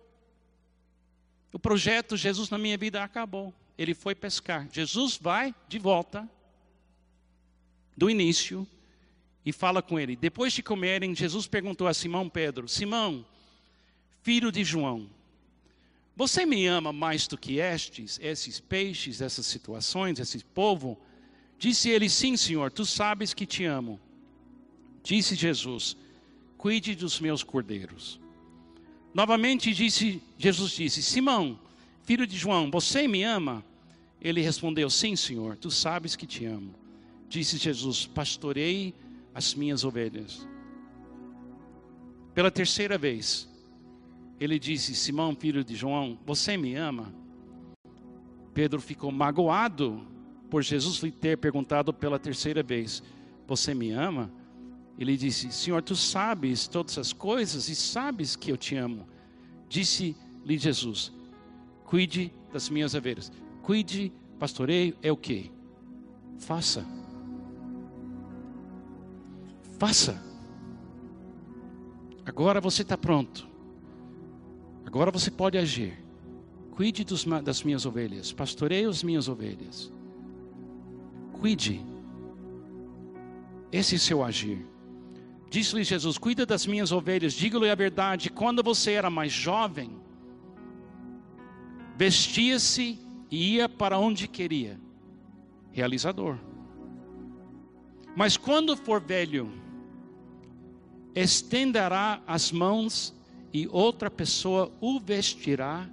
O 1.52 1.60
projeto 1.60 2.16
Jesus 2.16 2.50
na 2.50 2.58
minha 2.58 2.78
vida 2.78 3.04
acabou. 3.04 3.54
Ele 3.78 3.94
foi 3.94 4.16
pescar. 4.16 4.70
Jesus 4.72 5.20
vai 5.22 5.54
de 5.68 5.78
volta 5.78 6.26
do 7.98 8.10
início 8.10 8.66
e 9.46 9.52
fala 9.52 9.82
com 9.82 10.00
ele. 10.00 10.16
Depois 10.16 10.54
de 10.54 10.64
comerem, 10.64 11.14
Jesus 11.14 11.46
perguntou 11.46 11.88
a 11.88 11.94
Simão 11.94 12.30
Pedro: 12.30 12.70
Simão, 12.70 13.26
filho 14.24 14.50
de 14.50 14.64
João, 14.64 15.10
você 16.16 16.46
me 16.46 16.66
ama 16.68 16.94
mais 16.94 17.28
do 17.28 17.38
que 17.38 17.60
estes, 17.60 18.18
esses 18.24 18.62
peixes, 18.62 19.20
essas 19.20 19.46
situações, 19.46 20.20
esse 20.20 20.42
povo? 20.42 20.98
Disse 21.60 21.90
ele: 21.90 22.10
Sim, 22.10 22.38
Senhor, 22.38 22.72
tu 22.72 22.86
sabes 22.86 23.34
que 23.34 23.46
te 23.46 23.66
amo. 23.66 24.00
Disse 25.04 25.36
Jesus: 25.36 25.98
Cuide 26.58 26.96
dos 26.96 27.20
meus 27.20 27.44
cordeiros. 27.44 28.26
Novamente 29.18 29.74
disse, 29.74 30.22
Jesus 30.38 30.74
disse: 30.74 31.02
Simão, 31.02 31.60
filho 32.04 32.28
de 32.28 32.38
João, 32.38 32.70
você 32.70 33.08
me 33.08 33.24
ama? 33.24 33.66
Ele 34.22 34.42
respondeu: 34.42 34.92
Sim, 34.92 35.16
Senhor, 35.16 35.58
tu 35.58 35.72
sabes 35.72 36.16
que 36.16 36.28
te 36.28 36.46
amo. 36.46 36.76
Disse 37.28 37.58
Jesus: 37.58 38.06
Pastorei 38.06 38.94
as 39.34 39.56
minhas 39.56 39.84
ovelhas. 39.84 40.48
pela 42.36 42.52
terceira 42.52 42.96
vez, 42.96 43.50
ele 44.40 44.60
disse: 44.60 44.94
Simão, 44.94 45.36
filho 45.36 45.64
de 45.64 45.76
João, 45.76 46.20
você 46.24 46.56
me 46.56 46.76
ama? 46.76 47.12
Pedro 48.54 48.80
ficou 48.80 49.12
magoado 49.12 50.06
por 50.48 50.62
Jesus 50.62 51.00
lhe 51.00 51.12
ter 51.12 51.40
perguntado 51.40 51.92
pela 51.92 52.20
terceira 52.20 52.62
vez: 52.62 53.02
Você 53.48 53.74
me 53.74 53.90
ama? 53.90 54.32
Ele 54.98 55.16
disse: 55.16 55.52
Senhor, 55.52 55.82
tu 55.82 55.96
sabes 55.96 56.68
todas 56.68 56.98
as 56.98 57.14
coisas 57.14 57.70
e 57.70 57.76
sabes 57.76 58.36
que 58.36 58.52
eu 58.52 58.58
te 58.58 58.76
amo. 58.76 59.08
Disse-lhe 59.70 60.58
Jesus: 60.58 61.12
Cuide 61.86 62.34
das 62.52 62.70
minhas 62.70 62.96
ovelhas. 62.96 63.32
Cuide, 63.62 64.12
pastoreio 64.40 64.96
é 65.02 65.12
o 65.12 65.18
que? 65.18 65.52
Faça. 66.40 66.86
Faça. 69.78 70.22
Agora 72.26 72.60
você 72.60 72.82
está 72.82 72.98
pronto. 72.98 73.48
Agora 74.86 75.12
você 75.12 75.30
pode 75.30 75.58
agir. 75.58 75.98
Cuide 76.72 77.04
dos, 77.04 77.24
das 77.44 77.64
minhas 77.64 77.86
ovelhas. 77.86 78.32
Pastoreie 78.32 78.86
as 78.86 79.04
minhas 79.04 79.28
ovelhas. 79.28 79.92
Cuide. 81.34 81.86
Esse 83.72 83.96
é 83.96 83.98
o 83.98 84.00
seu 84.00 84.24
agir. 84.24 84.66
Disse-lhe 85.50 85.84
Jesus: 85.84 86.18
Cuida 86.18 86.46
das 86.46 86.66
minhas 86.66 86.92
ovelhas. 86.92 87.34
Diga-lhe 87.34 87.70
a 87.70 87.76
verdade. 87.76 88.30
Quando 88.30 88.62
você 88.62 88.94
era 88.94 89.10
mais 89.10 89.32
jovem, 89.32 89.92
vestia-se 91.96 93.00
e 93.32 93.56
ia 93.56 93.70
para 93.70 93.98
onde 93.98 94.28
queria. 94.28 94.80
Realizador. 95.72 96.38
Mas 98.16 98.36
quando 98.36 98.76
for 98.76 99.00
velho, 99.00 99.52
estenderá 101.14 102.22
as 102.26 102.52
mãos 102.52 103.14
e 103.54 103.68
outra 103.72 104.10
pessoa 104.10 104.72
o 104.82 105.00
vestirá 105.00 105.88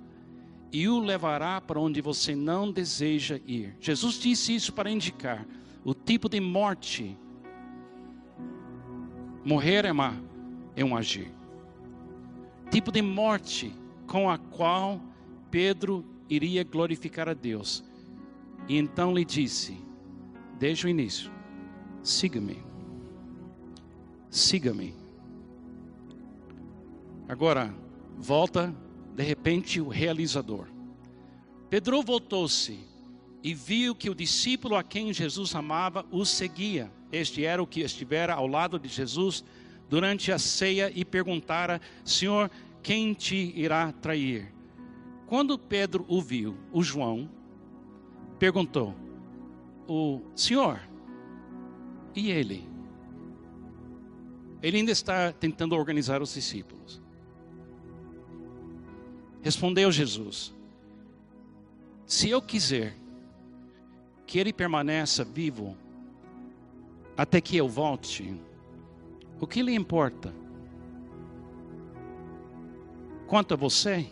e 0.72 0.88
o 0.88 0.98
levará 0.98 1.60
para 1.60 1.78
onde 1.78 2.00
você 2.00 2.34
não 2.34 2.72
deseja 2.72 3.38
ir. 3.46 3.76
Jesus 3.80 4.18
disse 4.18 4.54
isso 4.54 4.72
para 4.72 4.90
indicar 4.90 5.46
o 5.84 5.94
tipo 5.94 6.28
de 6.28 6.40
morte. 6.40 7.16
Morrer 9.44 9.84
é, 9.84 9.92
uma, 9.92 10.18
é 10.74 10.84
um 10.84 10.96
agir. 10.96 11.30
Tipo 12.70 12.90
de 12.90 13.02
morte 13.02 13.74
com 14.06 14.30
a 14.30 14.38
qual 14.38 15.00
Pedro 15.50 16.04
iria 16.28 16.64
glorificar 16.64 17.28
a 17.28 17.34
Deus. 17.34 17.84
E 18.68 18.76
então 18.76 19.14
lhe 19.14 19.24
disse, 19.24 19.76
desde 20.58 20.86
o 20.86 20.88
início: 20.88 21.30
siga-me. 22.02 22.62
Siga-me. 24.30 24.94
Agora, 27.28 27.74
volta 28.16 28.74
de 29.14 29.22
repente 29.22 29.80
o 29.80 29.88
realizador. 29.88 30.66
Pedro 31.70 32.02
voltou-se 32.02 32.78
e 33.42 33.54
viu 33.54 33.94
que 33.94 34.10
o 34.10 34.14
discípulo 34.14 34.74
a 34.74 34.82
quem 34.82 35.12
Jesus 35.12 35.54
amava 35.54 36.06
o 36.10 36.24
seguia. 36.24 36.90
Este 37.14 37.44
era 37.44 37.62
o 37.62 37.66
que 37.66 37.80
estivera 37.80 38.34
ao 38.34 38.48
lado 38.48 38.76
de 38.76 38.88
Jesus 38.88 39.44
durante 39.88 40.32
a 40.32 40.38
ceia 40.38 40.90
e 40.92 41.04
perguntara: 41.04 41.80
Senhor, 42.04 42.50
quem 42.82 43.14
te 43.14 43.52
irá 43.54 43.92
trair? 43.92 44.52
Quando 45.24 45.56
Pedro 45.56 46.04
o 46.08 46.20
viu, 46.20 46.56
o 46.72 46.82
João 46.82 47.30
perguntou: 48.36 48.96
O 49.86 50.22
Senhor, 50.34 50.80
e 52.16 52.32
ele? 52.32 52.68
Ele 54.60 54.78
ainda 54.78 54.90
está 54.90 55.32
tentando 55.32 55.76
organizar 55.76 56.20
os 56.20 56.34
discípulos. 56.34 57.00
Respondeu 59.40 59.92
Jesus: 59.92 60.52
Se 62.06 62.28
eu 62.28 62.42
quiser 62.42 62.96
que 64.26 64.40
ele 64.40 64.52
permaneça 64.52 65.22
vivo 65.22 65.76
até 67.16 67.40
que 67.40 67.56
eu 67.56 67.68
volte, 67.68 68.40
o 69.40 69.46
que 69.46 69.62
lhe 69.62 69.74
importa? 69.74 70.34
Quanto 73.26 73.54
a 73.54 73.56
você, 73.56 74.06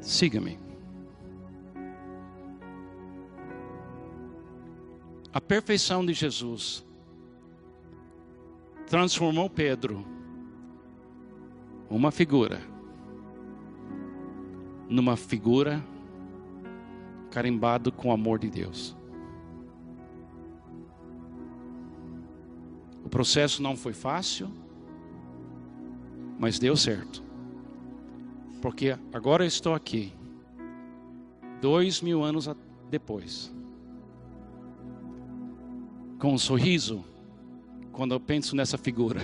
siga-me. 0.00 0.58
A 5.32 5.40
perfeição 5.40 6.04
de 6.04 6.12
Jesus 6.12 6.84
transformou 8.86 9.50
Pedro 9.50 10.04
uma 11.90 12.10
figura 12.10 12.60
numa 14.88 15.16
figura 15.16 15.84
carimbado 17.30 17.92
com 17.92 18.08
o 18.08 18.12
amor 18.12 18.38
de 18.38 18.48
Deus. 18.48 18.97
O 23.08 23.10
processo 23.10 23.62
não 23.62 23.74
foi 23.74 23.94
fácil, 23.94 24.50
mas 26.38 26.58
deu 26.58 26.76
certo. 26.76 27.22
Porque 28.60 28.98
agora 29.14 29.44
eu 29.44 29.48
estou 29.48 29.72
aqui, 29.72 30.12
dois 31.58 32.02
mil 32.02 32.22
anos 32.22 32.50
depois, 32.90 33.50
com 36.18 36.34
um 36.34 36.38
sorriso, 36.38 37.02
quando 37.92 38.12
eu 38.12 38.20
penso 38.20 38.54
nessa 38.54 38.76
figura. 38.76 39.22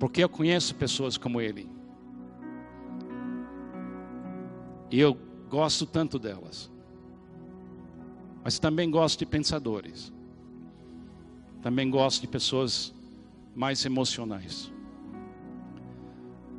Porque 0.00 0.24
eu 0.24 0.28
conheço 0.28 0.74
pessoas 0.74 1.16
como 1.16 1.40
ele. 1.40 1.68
E 4.90 4.98
eu 4.98 5.16
gosto 5.48 5.86
tanto 5.86 6.18
delas. 6.18 6.68
Mas 8.42 8.58
também 8.58 8.90
gosto 8.90 9.20
de 9.20 9.26
pensadores. 9.26 10.12
Também 11.62 11.90
gosto 11.90 12.22
de 12.22 12.26
pessoas 12.26 12.94
mais 13.54 13.84
emocionais. 13.84 14.72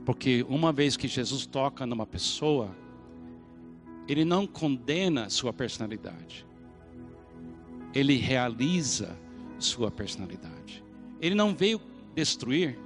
Porque 0.06 0.46
uma 0.50 0.72
vez 0.72 0.98
que 0.98 1.08
Jesus 1.08 1.46
toca 1.46 1.86
numa 1.86 2.06
pessoa, 2.06 2.76
ele 4.08 4.26
não 4.26 4.46
condena 4.46 5.30
sua 5.30 5.54
personalidade. 5.54 6.46
Ele 7.94 8.16
realiza 8.16 9.18
sua 9.60 9.92
personalidade. 9.92 10.84
Ele 11.20 11.36
não 11.36 11.54
veio 11.54 11.80
destruir 12.16 12.78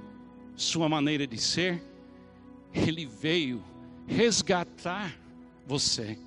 sua 0.54 0.88
maneira 0.88 1.26
de 1.26 1.38
ser, 1.38 1.82
ele 2.72 3.06
veio 3.06 3.62
resgatar 4.06 5.16
você 5.66 6.18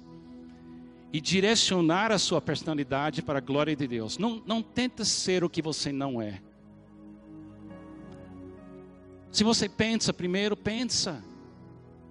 e 1.11 1.19
direcionar 1.19 2.11
a 2.11 2.19
sua 2.19 2.39
personalidade 2.39 3.21
para 3.21 3.39
a 3.39 3.41
glória 3.41 3.75
de 3.75 3.87
Deus. 3.87 4.17
Não, 4.17 4.41
não 4.45 4.61
tenta 4.61 5.03
ser 5.03 5.43
o 5.43 5.49
que 5.49 5.61
você 5.61 5.91
não 5.91 6.21
é. 6.21 6.41
Se 9.31 9.43
você 9.43 9.67
pensa 9.67 10.13
primeiro, 10.13 10.55
pensa, 10.55 11.23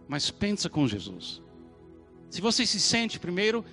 mas 0.09 0.31
pensa 0.31 0.69
com 0.69 0.87
Jesus. 0.87 1.43
Se 2.31 2.41
você 2.41 2.67
se 2.67 2.81
sente 2.81 3.19
primeiro, 3.19 3.65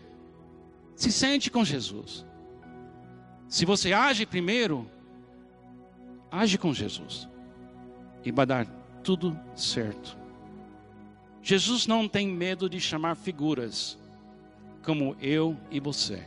se 0.96 1.12
sente 1.12 1.50
com 1.50 1.64
Jesus. 1.64 2.26
Se 3.48 3.66
você 3.66 3.94
age 3.94 4.26
primeiro, 4.26 4.90
age 6.32 6.58
com 6.58 6.74
Jesus. 6.74 7.28
E 8.24 8.32
vai 8.32 8.46
dar 8.46 8.66
tudo 9.04 9.40
certo. 9.56 10.18
Jesus 11.42 11.86
não 11.86 12.08
tem 12.08 12.28
medo 12.28 12.68
de 12.68 12.80
chamar 12.80 13.16
figuras 13.16 14.00
como 14.86 15.16
eu 15.20 15.58
e 15.72 15.80
você. 15.80 16.24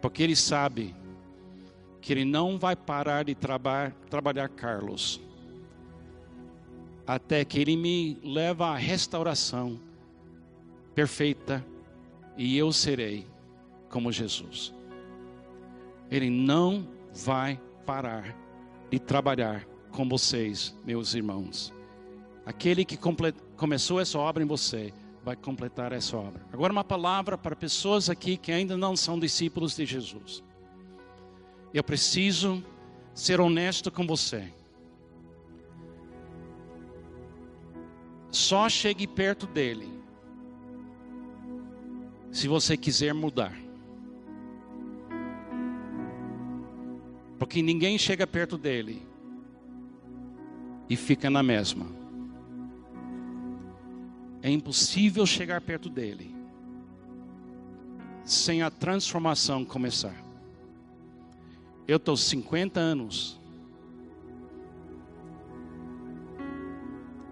Porque 0.00 0.22
ele 0.22 0.36
sabe 0.36 0.94
que 2.00 2.12
ele 2.12 2.24
não 2.24 2.58
vai 2.58 2.76
parar 2.76 3.24
de 3.24 3.34
traba 3.34 3.92
trabalhar 4.08 4.48
Carlos 4.48 5.20
até 7.06 7.44
que 7.44 7.58
ele 7.58 7.76
me 7.76 8.18
leva 8.22 8.68
à 8.68 8.76
restauração 8.76 9.80
perfeita 10.94 11.64
e 12.36 12.56
eu 12.56 12.72
serei 12.72 13.26
como 13.88 14.12
Jesus. 14.12 14.72
Ele 16.08 16.30
não 16.30 16.86
vai 17.12 17.60
parar 17.84 18.36
de 18.90 18.98
trabalhar 18.98 19.66
com 19.90 20.08
vocês, 20.08 20.72
meus 20.84 21.14
irmãos. 21.14 21.72
Aquele 22.46 22.84
que 22.84 22.98
começou 23.56 24.00
essa 24.00 24.18
obra 24.18 24.42
em 24.42 24.46
você 24.46 24.92
vai 25.22 25.36
completar 25.36 25.92
essa 25.92 26.16
obra. 26.16 26.44
Agora, 26.52 26.72
uma 26.72 26.84
palavra 26.84 27.36
para 27.36 27.54
pessoas 27.54 28.08
aqui 28.08 28.36
que 28.36 28.50
ainda 28.50 28.76
não 28.76 28.96
são 28.96 29.18
discípulos 29.18 29.76
de 29.76 29.84
Jesus. 29.84 30.42
Eu 31.72 31.84
preciso 31.84 32.64
ser 33.14 33.40
honesto 33.40 33.90
com 33.90 34.06
você. 34.06 34.52
Só 38.30 38.68
chegue 38.68 39.06
perto 39.06 39.46
dele 39.46 39.88
se 42.30 42.48
você 42.48 42.76
quiser 42.76 43.12
mudar. 43.12 43.54
Porque 47.38 47.60
ninguém 47.60 47.98
chega 47.98 48.26
perto 48.26 48.56
dele 48.56 49.02
e 50.88 50.96
fica 50.96 51.28
na 51.28 51.42
mesma. 51.42 51.99
É 54.42 54.50
impossível 54.50 55.26
chegar 55.26 55.60
perto 55.60 55.88
dele 55.88 56.34
sem 58.24 58.62
a 58.62 58.70
transformação 58.70 59.64
começar. 59.64 60.14
Eu 61.86 61.96
estou 61.96 62.16
50 62.16 62.78
anos. 62.78 63.40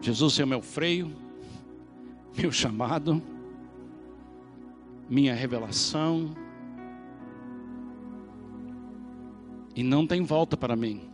Jesus 0.00 0.38
é 0.40 0.44
o 0.44 0.46
meu 0.48 0.60
freio, 0.60 1.14
meu 2.36 2.50
chamado, 2.50 3.22
minha 5.08 5.34
revelação. 5.34 6.34
E 9.76 9.82
não 9.84 10.04
tem 10.06 10.24
volta 10.24 10.56
para 10.56 10.74
mim. 10.74 11.08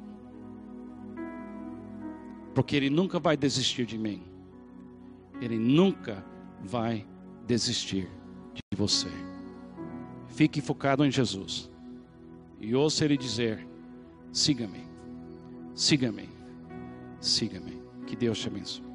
Porque 2.55 2.75
Ele 2.75 2.89
nunca 2.89 3.19
vai 3.19 3.37
desistir 3.37 3.85
de 3.85 3.99
mim. 3.99 4.34
Ele 5.45 5.59
nunca 5.59 6.25
vai 6.63 7.07
desistir 7.47 8.09
de 8.55 8.63
você. 8.75 9.09
Fique 10.29 10.63
focado 10.63 11.05
em 11.05 11.11
Jesus. 11.11 11.71
E 12.59 12.75
ouça 12.75 13.05
Ele 13.05 13.19
dizer: 13.19 13.67
siga-me, 14.33 14.87
siga-me, 15.75 16.31
siga-me. 17.21 17.83
Que 18.07 18.17
Deus 18.17 18.39
te 18.39 18.49
abençoe. 18.49 18.94